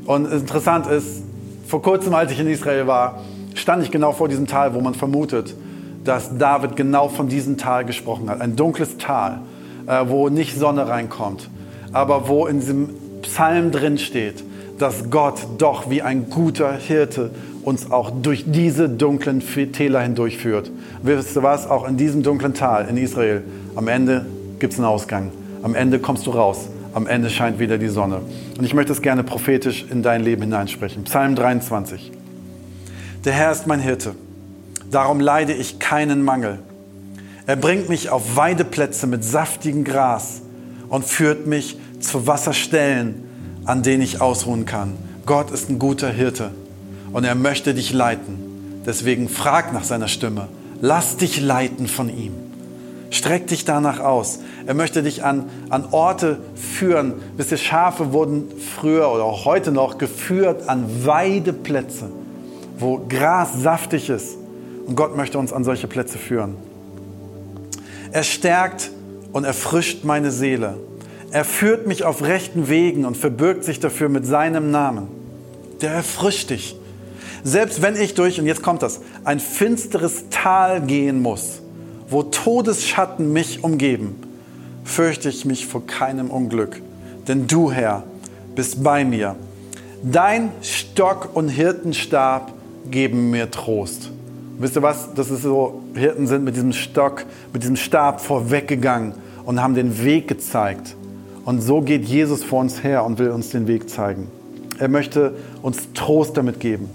Und 0.06 0.26
interessant 0.26 0.88
ist, 0.88 1.22
vor 1.68 1.82
kurzem, 1.82 2.14
als 2.14 2.32
ich 2.32 2.40
in 2.40 2.48
Israel 2.48 2.88
war, 2.88 3.20
stand 3.54 3.84
ich 3.84 3.92
genau 3.92 4.10
vor 4.10 4.28
diesem 4.28 4.48
Tal, 4.48 4.74
wo 4.74 4.80
man 4.80 4.94
vermutet, 4.94 5.54
dass 6.04 6.36
David 6.36 6.74
genau 6.74 7.08
von 7.08 7.28
diesem 7.28 7.58
Tal 7.58 7.84
gesprochen 7.84 8.28
hat. 8.28 8.40
Ein 8.40 8.56
dunkles 8.56 8.98
Tal, 8.98 9.38
äh, 9.86 10.04
wo 10.08 10.28
nicht 10.30 10.58
Sonne 10.58 10.88
reinkommt, 10.88 11.48
aber 11.92 12.26
wo 12.26 12.46
in 12.46 12.58
diesem 12.58 12.88
Psalm 13.22 13.70
drin 13.70 13.98
steht, 13.98 14.42
dass 14.80 15.10
Gott 15.10 15.46
doch 15.58 15.88
wie 15.88 16.02
ein 16.02 16.28
guter 16.28 16.72
Hirte 16.72 17.30
uns 17.62 17.92
auch 17.92 18.10
durch 18.10 18.46
diese 18.50 18.88
dunklen 18.88 19.44
Täler 19.72 20.00
hindurchführt. 20.00 20.72
Wisst 21.02 21.36
ihr 21.36 21.44
was? 21.44 21.70
Auch 21.70 21.86
in 21.86 21.96
diesem 21.96 22.24
dunklen 22.24 22.54
Tal 22.54 22.88
in 22.88 22.96
Israel, 22.96 23.44
am 23.76 23.86
Ende 23.86 24.26
gibt 24.58 24.72
es 24.72 24.78
einen 24.80 24.88
Ausgang. 24.88 25.30
Am 25.62 25.76
Ende 25.76 26.00
kommst 26.00 26.26
du 26.26 26.30
raus. 26.30 26.69
Am 26.92 27.06
Ende 27.06 27.30
scheint 27.30 27.58
wieder 27.58 27.78
die 27.78 27.88
Sonne. 27.88 28.20
Und 28.58 28.64
ich 28.64 28.74
möchte 28.74 28.92
es 28.92 29.02
gerne 29.02 29.22
prophetisch 29.22 29.84
in 29.88 30.02
dein 30.02 30.22
Leben 30.22 30.42
hineinsprechen. 30.42 31.04
Psalm 31.04 31.36
23. 31.36 32.10
Der 33.24 33.32
Herr 33.32 33.52
ist 33.52 33.66
mein 33.66 33.80
Hirte. 33.80 34.14
Darum 34.90 35.20
leide 35.20 35.52
ich 35.52 35.78
keinen 35.78 36.24
Mangel. 36.24 36.58
Er 37.46 37.56
bringt 37.56 37.88
mich 37.88 38.10
auf 38.10 38.36
Weideplätze 38.36 39.06
mit 39.06 39.24
saftigem 39.24 39.84
Gras 39.84 40.42
und 40.88 41.04
führt 41.04 41.46
mich 41.46 41.78
zu 42.00 42.26
Wasserstellen, 42.26 43.24
an 43.64 43.82
denen 43.82 44.02
ich 44.02 44.20
ausruhen 44.20 44.64
kann. 44.64 44.94
Gott 45.26 45.50
ist 45.50 45.70
ein 45.70 45.78
guter 45.78 46.10
Hirte 46.10 46.50
und 47.12 47.24
er 47.24 47.34
möchte 47.34 47.74
dich 47.74 47.92
leiten. 47.92 48.82
Deswegen 48.84 49.28
frag 49.28 49.72
nach 49.72 49.84
seiner 49.84 50.08
Stimme. 50.08 50.48
Lass 50.80 51.16
dich 51.16 51.40
leiten 51.40 51.86
von 51.86 52.08
ihm. 52.08 52.32
Streck 53.10 53.48
dich 53.48 53.64
danach 53.64 53.98
aus. 53.98 54.38
Er 54.66 54.74
möchte 54.74 55.02
dich 55.02 55.24
an, 55.24 55.50
an 55.68 55.86
Orte 55.90 56.38
führen. 56.54 57.14
Wisst 57.36 57.50
ihr, 57.50 57.58
Schafe 57.58 58.12
wurden 58.12 58.48
früher 58.76 59.10
oder 59.10 59.24
auch 59.24 59.44
heute 59.44 59.72
noch 59.72 59.98
geführt 59.98 60.68
an 60.68 61.04
Weideplätze, 61.04 62.08
wo 62.78 63.00
Gras 63.08 63.50
saftig 63.60 64.08
ist. 64.10 64.36
Und 64.86 64.94
Gott 64.94 65.16
möchte 65.16 65.38
uns 65.38 65.52
an 65.52 65.64
solche 65.64 65.88
Plätze 65.88 66.18
führen. 66.18 66.56
Er 68.12 68.22
stärkt 68.22 68.90
und 69.32 69.44
erfrischt 69.44 70.04
meine 70.04 70.30
Seele. 70.30 70.76
Er 71.32 71.44
führt 71.44 71.86
mich 71.86 72.04
auf 72.04 72.22
rechten 72.22 72.68
Wegen 72.68 73.04
und 73.04 73.16
verbirgt 73.16 73.64
sich 73.64 73.80
dafür 73.80 74.08
mit 74.08 74.26
seinem 74.26 74.70
Namen. 74.70 75.08
Der 75.80 75.92
erfrischt 75.92 76.50
dich. 76.50 76.76
Selbst 77.42 77.82
wenn 77.82 77.96
ich 77.96 78.14
durch, 78.14 78.38
und 78.38 78.46
jetzt 78.46 78.62
kommt 78.62 78.82
das, 78.82 79.00
ein 79.24 79.40
finsteres 79.40 80.24
Tal 80.30 80.80
gehen 80.80 81.22
muss, 81.22 81.62
wo 82.10 82.24
Todesschatten 82.24 83.32
mich 83.32 83.64
umgeben, 83.64 84.16
fürchte 84.84 85.28
ich 85.28 85.44
mich 85.44 85.66
vor 85.66 85.86
keinem 85.86 86.30
Unglück. 86.30 86.82
Denn 87.28 87.46
du, 87.46 87.70
Herr, 87.70 88.02
bist 88.54 88.82
bei 88.82 89.04
mir. 89.04 89.36
Dein 90.02 90.50
Stock 90.62 91.30
und 91.34 91.48
Hirtenstab 91.48 92.52
geben 92.90 93.30
mir 93.30 93.50
Trost. 93.50 94.10
Wisst 94.58 94.76
ihr 94.76 94.82
was? 94.82 95.14
Das 95.14 95.30
ist 95.30 95.42
so, 95.42 95.82
Hirten 95.94 96.26
sind 96.26 96.44
mit 96.44 96.56
diesem 96.56 96.72
Stock, 96.72 97.24
mit 97.52 97.62
diesem 97.62 97.76
Stab 97.76 98.20
vorweggegangen 98.20 99.14
und 99.44 99.62
haben 99.62 99.74
den 99.74 100.04
Weg 100.04 100.28
gezeigt. 100.28 100.96
Und 101.44 101.60
so 101.62 101.80
geht 101.80 102.04
Jesus 102.04 102.44
vor 102.44 102.60
uns 102.60 102.82
her 102.82 103.04
und 103.04 103.18
will 103.18 103.30
uns 103.30 103.50
den 103.50 103.66
Weg 103.66 103.88
zeigen. 103.88 104.28
Er 104.78 104.88
möchte 104.88 105.34
uns 105.62 105.92
Trost 105.94 106.36
damit 106.36 106.60
geben. 106.60 106.90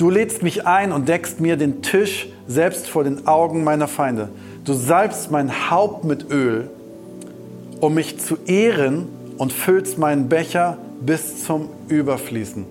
Du 0.00 0.08
lädst 0.08 0.42
mich 0.42 0.66
ein 0.66 0.92
und 0.92 1.10
deckst 1.10 1.40
mir 1.40 1.58
den 1.58 1.82
Tisch 1.82 2.26
selbst 2.48 2.88
vor 2.88 3.04
den 3.04 3.26
Augen 3.26 3.64
meiner 3.64 3.86
Feinde. 3.86 4.30
Du 4.64 4.72
salbst 4.72 5.30
mein 5.30 5.70
Haupt 5.70 6.04
mit 6.04 6.30
Öl, 6.30 6.70
um 7.80 7.92
mich 7.92 8.18
zu 8.18 8.38
ehren 8.46 9.08
und 9.36 9.52
füllst 9.52 9.98
meinen 9.98 10.30
Becher 10.30 10.78
bis 11.02 11.44
zum 11.44 11.68
Überfließen. 11.88 12.64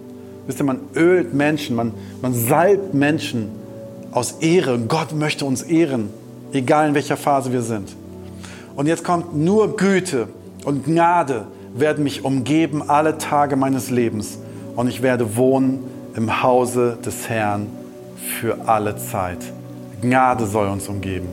Wisst 0.48 0.60
ihr, 0.60 0.64
man 0.64 0.80
ölt 0.96 1.36
Menschen, 1.36 1.76
man, 1.76 1.94
man 2.24 2.34
salbt 2.34 2.96
Menschen 2.96 3.50
aus 4.10 4.38
Ehre. 4.42 4.80
Gott 4.80 5.14
möchte 5.14 5.46
uns 5.46 5.62
ehren, 5.62 6.10
egal 6.52 6.88
in 6.88 6.96
welcher 6.96 7.16
Phase 7.16 7.54
wir 7.54 7.62
sind. 7.62 7.96
Und 8.76 8.88
jetzt 8.88 9.04
kommt 9.04 9.36
nur 9.36 9.78
Güte 9.78 10.30
und 10.66 10.84
Gnade 10.84 11.46
werden 11.76 12.04
mich 12.04 12.26
umgeben 12.26 12.90
alle 12.90 13.20
Tage 13.20 13.56
meines 13.56 13.92
Lebens. 13.92 14.40
Und 14.76 14.88
ich 14.88 15.04
werde 15.04 15.36
wohnen 15.38 15.89
im 16.16 16.44
Hause 16.44 16.98
des 17.06 17.30
Herrn 17.30 17.68
für 18.40 18.68
alle 18.68 18.98
Zeit. 18.98 19.40
Gnade 20.02 20.46
soll 20.46 20.68
uns 20.68 20.88
umgeben. 20.88 21.28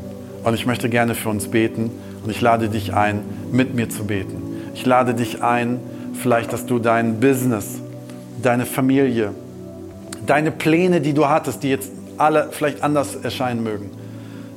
Und 0.45 0.55
ich 0.55 0.67
möchte 0.67 0.89
gerne 0.89 1.15
für 1.15 1.29
uns 1.29 1.49
beten. 1.49 1.91
Und 2.23 2.31
ich 2.31 2.41
lade 2.41 2.69
dich 2.69 2.95
ein, 2.95 3.21
mit 3.53 3.75
mir 3.75 3.89
zu 3.89 4.05
beten. 4.05 4.43
Ich 4.75 4.85
lade 4.85 5.15
dich 5.15 5.43
ein, 5.43 5.81
vielleicht, 6.15 6.53
dass 6.53 6.67
du 6.67 6.79
dein 6.79 7.21
Business, 7.21 7.81
deine 8.43 8.67
Familie, 8.67 9.33
deine 10.27 10.51
Pläne, 10.51 11.01
die 11.01 11.13
du 11.13 11.29
hattest, 11.29 11.63
die 11.63 11.71
jetzt 11.71 11.91
alle 12.19 12.49
vielleicht 12.51 12.83
anders 12.83 13.15
erscheinen 13.17 13.63
mögen. 13.63 13.91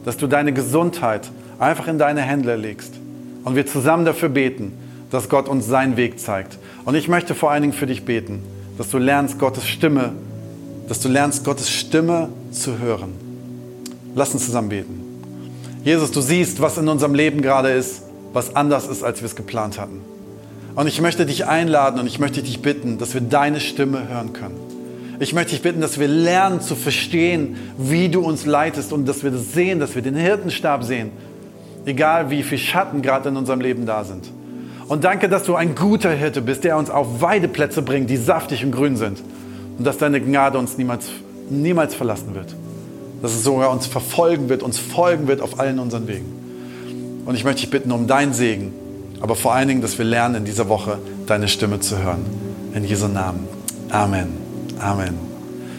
Dass 0.05 0.17
du 0.17 0.27
deine 0.27 0.53
Gesundheit 0.53 1.29
einfach 1.59 1.87
in 1.87 1.97
deine 1.97 2.21
Hände 2.21 2.55
legst 2.55 2.93
und 3.43 3.55
wir 3.55 3.65
zusammen 3.65 4.05
dafür 4.05 4.29
beten, 4.29 4.73
dass 5.11 5.29
Gott 5.29 5.47
uns 5.47 5.67
seinen 5.67 5.97
Weg 5.97 6.19
zeigt. 6.19 6.57
Und 6.85 6.95
ich 6.95 7.07
möchte 7.07 7.35
vor 7.35 7.51
allen 7.51 7.61
Dingen 7.61 7.73
für 7.73 7.87
dich 7.87 8.05
beten, 8.05 8.43
dass 8.79 8.89
du 8.91 8.97
lernst 8.97 9.37
Gottes 9.39 9.67
Stimme, 9.67 10.13
dass 10.87 11.01
du 11.01 11.09
lernst 11.09 11.43
Gottes 11.43 11.69
Stimme 11.69 12.29
zu 12.49 12.79
hören. 12.79 13.13
Lass 14.15 14.33
uns 14.33 14.45
zusammen 14.45 14.69
beten. 14.69 15.01
Jesus, 15.83 16.11
du 16.11 16.21
siehst, 16.21 16.61
was 16.61 16.77
in 16.77 16.87
unserem 16.87 17.13
Leben 17.13 17.41
gerade 17.41 17.71
ist, 17.71 18.03
was 18.31 18.55
anders 18.55 18.87
ist, 18.87 19.03
als 19.03 19.19
wir 19.19 19.25
es 19.25 19.35
geplant 19.35 19.77
hatten. 19.77 19.99
Und 20.75 20.87
ich 20.87 21.01
möchte 21.01 21.25
dich 21.25 21.45
einladen 21.45 21.99
und 21.99 22.07
ich 22.07 22.19
möchte 22.19 22.41
dich 22.41 22.61
bitten, 22.61 22.97
dass 22.97 23.13
wir 23.13 23.19
deine 23.19 23.59
Stimme 23.59 24.07
hören 24.07 24.31
können. 24.31 24.55
Ich 25.19 25.33
möchte 25.33 25.51
dich 25.51 25.61
bitten, 25.61 25.81
dass 25.81 25.99
wir 25.99 26.07
lernen 26.07 26.61
zu 26.61 26.75
verstehen, 26.75 27.57
wie 27.77 28.07
du 28.07 28.21
uns 28.21 28.45
leitest 28.45 28.93
und 28.93 29.05
dass 29.05 29.25
wir 29.25 29.31
das 29.31 29.51
sehen, 29.51 29.81
dass 29.81 29.93
wir 29.95 30.01
den 30.01 30.15
Hirtenstab 30.15 30.85
sehen, 30.85 31.11
egal 31.85 32.29
wie 32.29 32.43
viel 32.43 32.57
Schatten 32.57 33.01
gerade 33.01 33.27
in 33.27 33.35
unserem 33.35 33.59
Leben 33.59 33.85
da 33.85 34.05
sind. 34.05 34.31
Und 34.89 35.03
danke, 35.03 35.29
dass 35.29 35.43
du 35.43 35.55
ein 35.55 35.75
guter 35.75 36.09
Hirte 36.09 36.41
bist, 36.41 36.63
der 36.63 36.75
uns 36.75 36.89
auf 36.89 37.21
Weideplätze 37.21 37.83
bringt, 37.83 38.09
die 38.09 38.17
saftig 38.17 38.65
und 38.65 38.71
grün 38.71 38.97
sind. 38.97 39.21
Und 39.77 39.85
dass 39.85 39.99
deine 39.99 40.19
Gnade 40.19 40.57
uns 40.57 40.79
niemals, 40.79 41.09
niemals 41.49 41.93
verlassen 41.93 42.33
wird. 42.33 42.55
Dass 43.21 43.33
es 43.33 43.43
sogar 43.43 43.69
uns 43.69 43.85
verfolgen 43.85 44.49
wird, 44.49 44.63
uns 44.63 44.79
folgen 44.79 45.27
wird 45.27 45.41
auf 45.41 45.59
allen 45.59 45.77
unseren 45.77 46.07
Wegen. 46.07 47.23
Und 47.25 47.35
ich 47.35 47.43
möchte 47.43 47.61
dich 47.61 47.69
bitten 47.69 47.91
um 47.91 48.07
deinen 48.07 48.33
Segen, 48.33 48.73
aber 49.21 49.35
vor 49.35 49.53
allen 49.53 49.67
Dingen, 49.67 49.81
dass 49.81 49.99
wir 49.99 50.05
lernen, 50.05 50.35
in 50.35 50.45
dieser 50.45 50.69
Woche 50.69 50.97
deine 51.27 51.47
Stimme 51.47 51.79
zu 51.79 51.99
hören. 52.01 52.25
In 52.73 52.83
Jesu 52.83 53.07
Namen. 53.07 53.47
Amen. 53.91 54.29
Amen. 54.79 55.19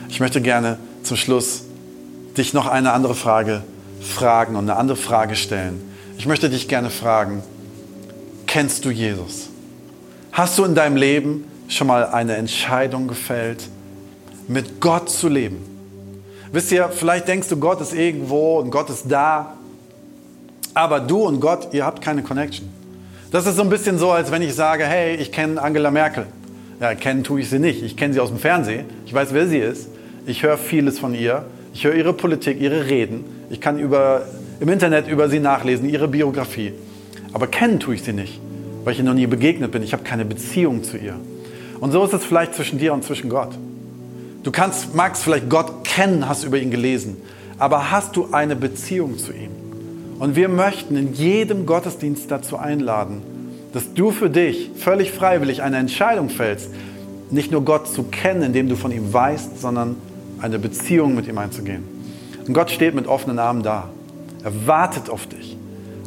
Ich 0.09 0.20
möchte 0.20 0.40
gerne 0.40 0.79
zum 1.03 1.16
Schluss 1.16 1.64
dich 2.37 2.55
noch 2.55 2.68
eine 2.68 2.92
andere 2.92 3.16
Frage 3.16 3.62
fragen 4.01 4.55
und 4.55 4.70
eine 4.70 4.79
andere 4.79 4.96
Frage 4.96 5.35
stellen. 5.35 5.83
Ich 6.16 6.27
möchte 6.27 6.49
dich 6.49 6.68
gerne 6.68 6.90
fragen, 6.90 7.42
kennst 8.50 8.84
du 8.84 8.90
Jesus? 8.90 9.48
Hast 10.32 10.58
du 10.58 10.64
in 10.64 10.74
deinem 10.74 10.96
Leben 10.96 11.44
schon 11.68 11.86
mal 11.86 12.06
eine 12.06 12.34
Entscheidung 12.34 13.06
gefällt, 13.06 13.68
mit 14.48 14.80
Gott 14.80 15.08
zu 15.08 15.28
leben? 15.28 15.58
Wisst 16.50 16.72
ihr, 16.72 16.88
vielleicht 16.88 17.28
denkst 17.28 17.48
du, 17.48 17.56
Gott 17.58 17.80
ist 17.80 17.94
irgendwo 17.94 18.58
und 18.58 18.72
Gott 18.72 18.90
ist 18.90 19.04
da, 19.08 19.54
aber 20.74 20.98
du 20.98 21.26
und 21.26 21.38
Gott, 21.38 21.68
ihr 21.72 21.86
habt 21.86 22.02
keine 22.02 22.24
Connection. 22.24 22.68
Das 23.30 23.46
ist 23.46 23.54
so 23.54 23.62
ein 23.62 23.70
bisschen 23.70 24.00
so, 24.00 24.10
als 24.10 24.32
wenn 24.32 24.42
ich 24.42 24.52
sage, 24.52 24.84
hey, 24.84 25.14
ich 25.14 25.30
kenne 25.30 25.62
Angela 25.62 25.92
Merkel. 25.92 26.26
Ja, 26.80 26.96
kennen 26.96 27.22
tue 27.22 27.42
ich 27.42 27.50
sie 27.50 27.60
nicht. 27.60 27.84
Ich 27.84 27.96
kenne 27.96 28.14
sie 28.14 28.18
aus 28.18 28.30
dem 28.30 28.38
Fernsehen. 28.38 28.86
Ich 29.06 29.14
weiß, 29.14 29.32
wer 29.32 29.46
sie 29.46 29.58
ist. 29.58 29.86
Ich 30.26 30.42
höre 30.42 30.58
vieles 30.58 30.98
von 30.98 31.14
ihr. 31.14 31.44
Ich 31.72 31.84
höre 31.84 31.94
ihre 31.94 32.12
Politik, 32.12 32.60
ihre 32.60 32.86
Reden. 32.86 33.24
Ich 33.48 33.60
kann 33.60 33.78
über, 33.78 34.22
im 34.58 34.68
Internet 34.68 35.06
über 35.06 35.28
sie 35.28 35.38
nachlesen, 35.38 35.88
ihre 35.88 36.08
Biografie. 36.08 36.72
Aber 37.32 37.46
kennen 37.46 37.80
tue 37.80 37.94
ich 37.94 38.02
sie 38.02 38.12
nicht, 38.12 38.40
weil 38.84 38.92
ich 38.92 38.98
ihr 38.98 39.04
noch 39.04 39.14
nie 39.14 39.26
begegnet 39.26 39.72
bin. 39.72 39.82
Ich 39.82 39.92
habe 39.92 40.02
keine 40.02 40.24
Beziehung 40.24 40.82
zu 40.82 40.96
ihr. 40.96 41.16
Und 41.80 41.92
so 41.92 42.04
ist 42.04 42.12
es 42.12 42.24
vielleicht 42.24 42.54
zwischen 42.54 42.78
dir 42.78 42.92
und 42.92 43.04
zwischen 43.04 43.30
Gott. 43.30 43.50
Du 44.42 44.50
kannst, 44.50 44.94
magst 44.94 45.22
vielleicht 45.22 45.48
Gott 45.50 45.84
kennen, 45.84 46.28
hast 46.28 46.44
über 46.44 46.58
ihn 46.58 46.70
gelesen, 46.70 47.16
aber 47.58 47.90
hast 47.90 48.16
du 48.16 48.28
eine 48.32 48.56
Beziehung 48.56 49.18
zu 49.18 49.32
ihm? 49.32 49.50
Und 50.18 50.36
wir 50.36 50.48
möchten 50.48 50.96
in 50.96 51.14
jedem 51.14 51.66
Gottesdienst 51.66 52.30
dazu 52.30 52.58
einladen, 52.58 53.22
dass 53.72 53.94
du 53.94 54.10
für 54.10 54.30
dich 54.30 54.70
völlig 54.76 55.12
freiwillig 55.12 55.62
eine 55.62 55.78
Entscheidung 55.78 56.28
fällst, 56.28 56.70
nicht 57.30 57.52
nur 57.52 57.64
Gott 57.64 57.88
zu 57.88 58.04
kennen, 58.04 58.42
indem 58.42 58.68
du 58.68 58.76
von 58.76 58.92
ihm 58.92 59.12
weißt, 59.12 59.60
sondern 59.60 59.96
eine 60.40 60.58
Beziehung 60.58 61.14
mit 61.14 61.28
ihm 61.28 61.38
einzugehen. 61.38 61.84
Und 62.46 62.54
Gott 62.54 62.70
steht 62.70 62.94
mit 62.94 63.06
offenen 63.06 63.38
Armen 63.38 63.62
da. 63.62 63.88
Er 64.42 64.66
wartet 64.66 65.10
auf 65.10 65.26
dich. 65.26 65.56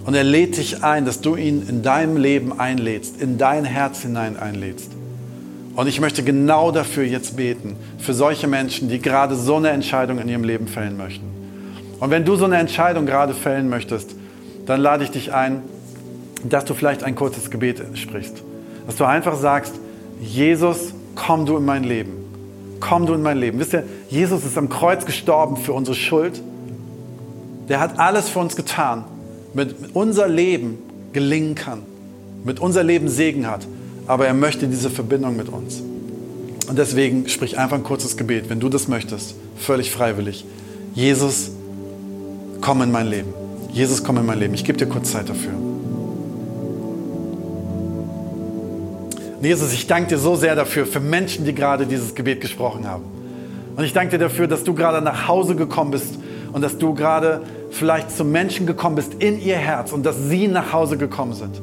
Und 0.06 0.16
er 0.16 0.24
lädt 0.24 0.58
dich 0.58 0.84
ein, 0.84 1.06
dass 1.06 1.22
du 1.22 1.36
ihn 1.36 1.66
in 1.68 1.82
deinem 1.82 2.18
Leben 2.18 2.60
einlädst, 2.60 3.22
in 3.22 3.38
dein 3.38 3.64
Herz 3.64 4.02
hinein 4.02 4.38
einlädst. 4.38 4.92
Und 5.76 5.88
ich 5.88 6.00
möchte 6.00 6.24
genau 6.24 6.72
dafür 6.72 7.04
jetzt 7.04 7.36
beten, 7.36 7.78
für 7.98 8.14
solche 8.14 8.48
Menschen, 8.48 8.90
die 8.90 9.00
gerade 9.00 9.36
so 9.36 9.56
eine 9.56 9.70
Entscheidung 9.70 10.20
in 10.20 10.28
ihrem 10.30 10.44
Leben 10.44 10.68
fällen 10.68 10.98
möchten. 10.98 11.26
Und 12.00 12.12
wenn 12.12 12.26
du 12.26 12.36
so 12.36 12.46
eine 12.46 12.58
Entscheidung 12.58 13.06
gerade 13.06 13.34
fällen 13.34 13.70
möchtest, 13.70 14.16
dann 14.66 14.82
lade 14.82 15.04
ich 15.04 15.12
dich 15.12 15.34
ein, 15.34 15.62
dass 16.44 16.66
du 16.66 16.74
vielleicht 16.74 17.04
ein 17.04 17.16
kurzes 17.16 17.50
Gebet 17.50 17.82
sprichst. 17.96 18.44
Dass 18.86 18.98
du 18.98 19.06
einfach 19.06 19.36
sagst, 19.36 19.74
Jesus, 20.22 20.94
komm 21.16 21.46
du 21.46 21.58
in 21.58 21.66
mein 21.66 21.84
Leben. 21.84 22.12
Komm 22.80 23.06
du 23.06 23.14
in 23.14 23.22
mein 23.22 23.38
Leben. 23.38 23.60
Wisst 23.60 23.74
ihr, 23.74 23.84
Jesus 24.10 24.46
ist 24.46 24.58
am 24.58 24.70
Kreuz 24.70 25.06
gestorben 25.06 25.58
für 25.58 25.74
unsere 25.74 25.96
Schuld. 25.96 26.42
Der 27.70 27.80
hat 27.80 27.98
alles 27.98 28.30
für 28.30 28.40
uns 28.40 28.58
getan, 28.58 29.06
damit 29.54 29.76
unser 29.94 30.28
Leben 30.28 30.78
gelingen 31.14 31.56
kann, 31.56 31.84
mit 32.44 32.60
unser 32.60 32.84
Leben 32.84 33.08
Segen 33.08 33.48
hat 33.48 33.66
aber 34.08 34.28
er 34.28 34.34
möchte 34.34 34.68
diese 34.68 34.90
Verbindung 34.90 35.38
mit 35.38 35.50
uns. 35.50 35.82
Und 36.68 36.78
deswegen 36.78 37.28
sprich 37.30 37.58
einfach 37.58 37.78
ein 37.78 37.84
kurzes 37.84 38.18
Gebet, 38.18 38.50
wenn 38.50 38.60
du 38.60 38.70
das 38.70 38.88
möchtest, 38.88 39.36
völlig 39.58 39.92
freiwillig. 39.92 40.46
Jesus, 40.94 41.52
komm 42.62 42.82
in 42.82 42.92
mein 42.92 43.08
Leben. 43.08 43.34
Jesus, 43.72 44.04
komm 44.04 44.18
in 44.18 44.26
mein 44.26 44.40
Leben. 44.40 44.54
Ich 44.54 44.64
gebe 44.64 44.78
dir 44.78 44.88
kurz 44.88 45.12
Zeit 45.12 45.30
dafür. 45.30 45.54
Und 49.38 49.46
Jesus, 49.46 49.74
ich 49.74 49.88
danke 49.88 50.10
dir 50.10 50.18
so 50.18 50.36
sehr 50.36 50.56
dafür, 50.56 50.86
für 50.86 51.00
Menschen, 51.02 51.44
die 51.44 51.54
gerade 51.54 51.86
dieses 51.86 52.16
Gebet 52.16 52.40
gesprochen 52.40 52.88
haben. 52.88 53.04
Und 53.76 53.84
ich 53.84 53.92
danke 53.92 54.12
dir 54.12 54.20
dafür, 54.20 54.48
dass 54.48 54.64
du 54.64 54.74
gerade 54.74 55.04
nach 55.04 55.28
Hause 55.28 55.56
gekommen 55.56 55.92
bist 55.92 56.18
und 56.54 56.62
dass 56.62 56.78
du 56.78 56.94
gerade 56.94 57.42
vielleicht 57.74 58.12
zu 58.12 58.24
Menschen 58.24 58.66
gekommen 58.66 58.96
bist 58.96 59.16
in 59.20 59.42
ihr 59.42 59.58
Herz 59.58 59.92
und 59.92 60.06
dass 60.06 60.18
sie 60.30 60.48
nach 60.48 60.74
Hause 60.74 60.98
gekommen 60.98 61.34
sind. 61.34 61.62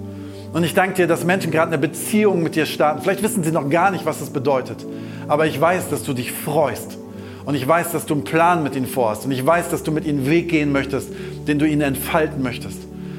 Und 0.52 0.64
ich 0.64 0.74
danke 0.74 0.94
dir, 0.94 1.06
dass 1.06 1.24
Menschen 1.24 1.52
gerade 1.52 1.68
eine 1.68 1.78
Beziehung 1.78 2.42
mit 2.42 2.56
dir 2.56 2.66
starten. 2.66 3.02
Vielleicht 3.02 3.22
wissen 3.22 3.44
sie 3.44 3.52
noch 3.52 3.70
gar 3.70 3.90
nicht, 3.90 4.04
was 4.04 4.18
das 4.18 4.30
bedeutet. 4.30 4.84
Aber 5.28 5.46
ich 5.46 5.60
weiß, 5.60 5.88
dass 5.90 6.02
du 6.02 6.12
dich 6.12 6.32
freust. 6.32 6.98
Und 7.44 7.54
ich 7.54 7.66
weiß, 7.66 7.92
dass 7.92 8.04
du 8.04 8.14
einen 8.14 8.24
Plan 8.24 8.62
mit 8.62 8.74
ihnen 8.74 8.86
vorhast. 8.86 9.24
Und 9.24 9.30
ich 9.30 9.46
weiß, 9.46 9.68
dass 9.68 9.84
du 9.84 9.92
mit 9.92 10.04
ihnen 10.04 10.20
einen 10.20 10.30
Weg 10.30 10.48
gehen 10.48 10.72
möchtest, 10.72 11.10
den 11.46 11.58
du 11.60 11.66
ihnen 11.66 11.82
entfalten 11.82 12.42
möchtest. 12.42 12.78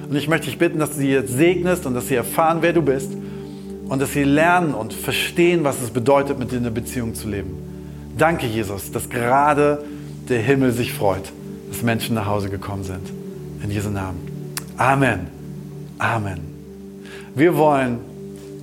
Und 0.10 0.16
ich 0.16 0.28
möchte 0.28 0.48
dich 0.48 0.58
bitten, 0.58 0.80
dass 0.80 0.92
du 0.92 0.98
sie 0.98 1.10
jetzt 1.10 1.34
segnest 1.34 1.86
und 1.86 1.94
dass 1.94 2.10
sie 2.10 2.16
erfahren, 2.16 2.58
wer 2.60 2.74
du 2.74 2.82
bist. 2.82 3.12
Und 3.88 4.02
dass 4.02 4.12
sie 4.12 4.24
lernen 4.24 4.74
und 4.74 4.94
verstehen, 4.94 5.64
was 5.64 5.82
es 5.82 5.90
bedeutet, 5.90 6.38
mit 6.38 6.52
dir 6.52 6.58
eine 6.58 6.72
Beziehung 6.72 7.16
zu 7.16 7.30
leben. 7.30 7.58
Danke, 8.18 8.46
Jesus, 8.46 8.92
dass 8.92 9.10
gerade 9.10 9.84
der 10.28 10.42
Himmel 10.42 10.74
sich 10.74 10.94
freut, 10.94 11.32
Menschen 11.84 12.16
nach 12.16 12.26
Hause 12.26 12.50
gekommen 12.50 12.84
sind. 12.84 13.12
In 13.64 13.72
Jesu 13.72 13.90
Namen. 13.90 14.20
Amen. 14.78 15.28
Amen. 16.00 16.40
Wir 17.36 17.56
wollen 17.56 18.00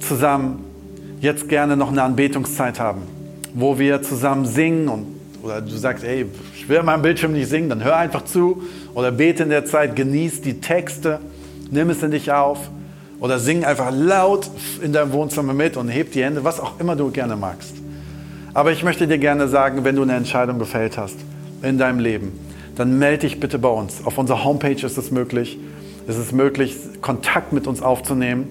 zusammen 0.00 0.64
jetzt 1.20 1.48
gerne 1.48 1.76
noch 1.76 1.90
eine 1.90 2.02
Anbetungszeit 2.02 2.80
haben, 2.80 3.02
wo 3.54 3.78
wir 3.78 4.02
zusammen 4.02 4.46
singen 4.46 4.88
und 4.88 5.18
oder 5.42 5.60
du 5.60 5.76
sagst, 5.76 6.04
ey, 6.04 6.26
ich 6.54 6.68
will 6.68 6.82
meinem 6.82 7.02
Bildschirm 7.02 7.32
nicht 7.32 7.48
singen, 7.48 7.68
dann 7.68 7.84
hör 7.84 7.96
einfach 7.96 8.24
zu 8.24 8.62
oder 8.94 9.12
bete 9.12 9.44
in 9.44 9.50
der 9.50 9.64
Zeit, 9.64 9.94
genieß 9.94 10.40
die 10.40 10.60
Texte, 10.60 11.20
nimm 11.70 11.90
es 11.90 12.02
in 12.02 12.10
dich 12.10 12.32
auf 12.32 12.58
oder 13.20 13.38
sing 13.38 13.64
einfach 13.64 13.92
laut 13.92 14.50
in 14.82 14.92
deinem 14.92 15.12
Wohnzimmer 15.12 15.54
mit 15.54 15.76
und 15.76 15.88
heb 15.88 16.12
die 16.12 16.24
Hände, 16.24 16.44
was 16.44 16.60
auch 16.60 16.80
immer 16.80 16.96
du 16.96 17.10
gerne 17.10 17.36
magst. 17.36 17.74
Aber 18.54 18.72
ich 18.72 18.82
möchte 18.82 19.06
dir 19.06 19.18
gerne 19.18 19.48
sagen, 19.48 19.84
wenn 19.84 19.94
du 19.94 20.02
eine 20.02 20.14
Entscheidung 20.14 20.58
gefällt 20.58 20.98
hast 20.98 21.16
in 21.62 21.78
deinem 21.78 22.00
Leben, 22.00 22.32
dann 22.78 22.98
melde 22.98 23.26
dich 23.26 23.40
bitte 23.40 23.58
bei 23.58 23.68
uns. 23.68 24.06
Auf 24.06 24.16
unserer 24.16 24.44
Homepage 24.44 24.86
ist 24.86 24.96
es 24.96 25.10
möglich. 25.10 25.58
Es 26.06 26.16
ist 26.16 26.32
möglich, 26.32 26.74
Kontakt 27.02 27.52
mit 27.52 27.66
uns 27.66 27.82
aufzunehmen 27.82 28.48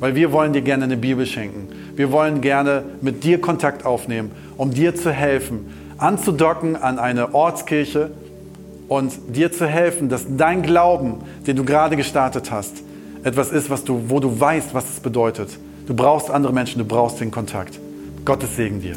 weil 0.00 0.14
wir 0.14 0.32
wollen 0.32 0.52
dir 0.52 0.62
gerne 0.62 0.84
eine 0.84 0.96
Bibel 0.96 1.26
schenken. 1.26 1.68
Wir 1.96 2.12
wollen 2.12 2.40
gerne 2.40 2.84
mit 3.00 3.24
dir 3.24 3.40
Kontakt 3.40 3.84
aufnehmen, 3.84 4.30
um 4.56 4.70
dir 4.72 4.94
zu 4.94 5.10
helfen, 5.10 5.72
anzudocken 5.98 6.76
an 6.76 6.98
eine 6.98 7.34
Ortskirche 7.34 8.10
und 8.86 9.12
dir 9.28 9.52
zu 9.52 9.66
helfen, 9.66 10.08
dass 10.08 10.24
dein 10.36 10.62
Glauben, 10.62 11.16
den 11.46 11.56
du 11.56 11.64
gerade 11.64 11.96
gestartet 11.96 12.50
hast, 12.50 12.82
etwas 13.24 13.50
ist, 13.50 13.68
was 13.68 13.84
du, 13.84 14.04
wo 14.08 14.20
du 14.20 14.38
weißt, 14.38 14.74
was 14.74 14.88
es 14.88 15.00
bedeutet. 15.00 15.50
Du 15.86 15.94
brauchst 15.94 16.30
andere 16.30 16.52
Menschen, 16.52 16.78
du 16.78 16.84
brauchst 16.84 17.20
den 17.20 17.30
Kontakt. 17.30 17.78
Gottes 18.24 18.56
Segen 18.56 18.80
dir. 18.80 18.96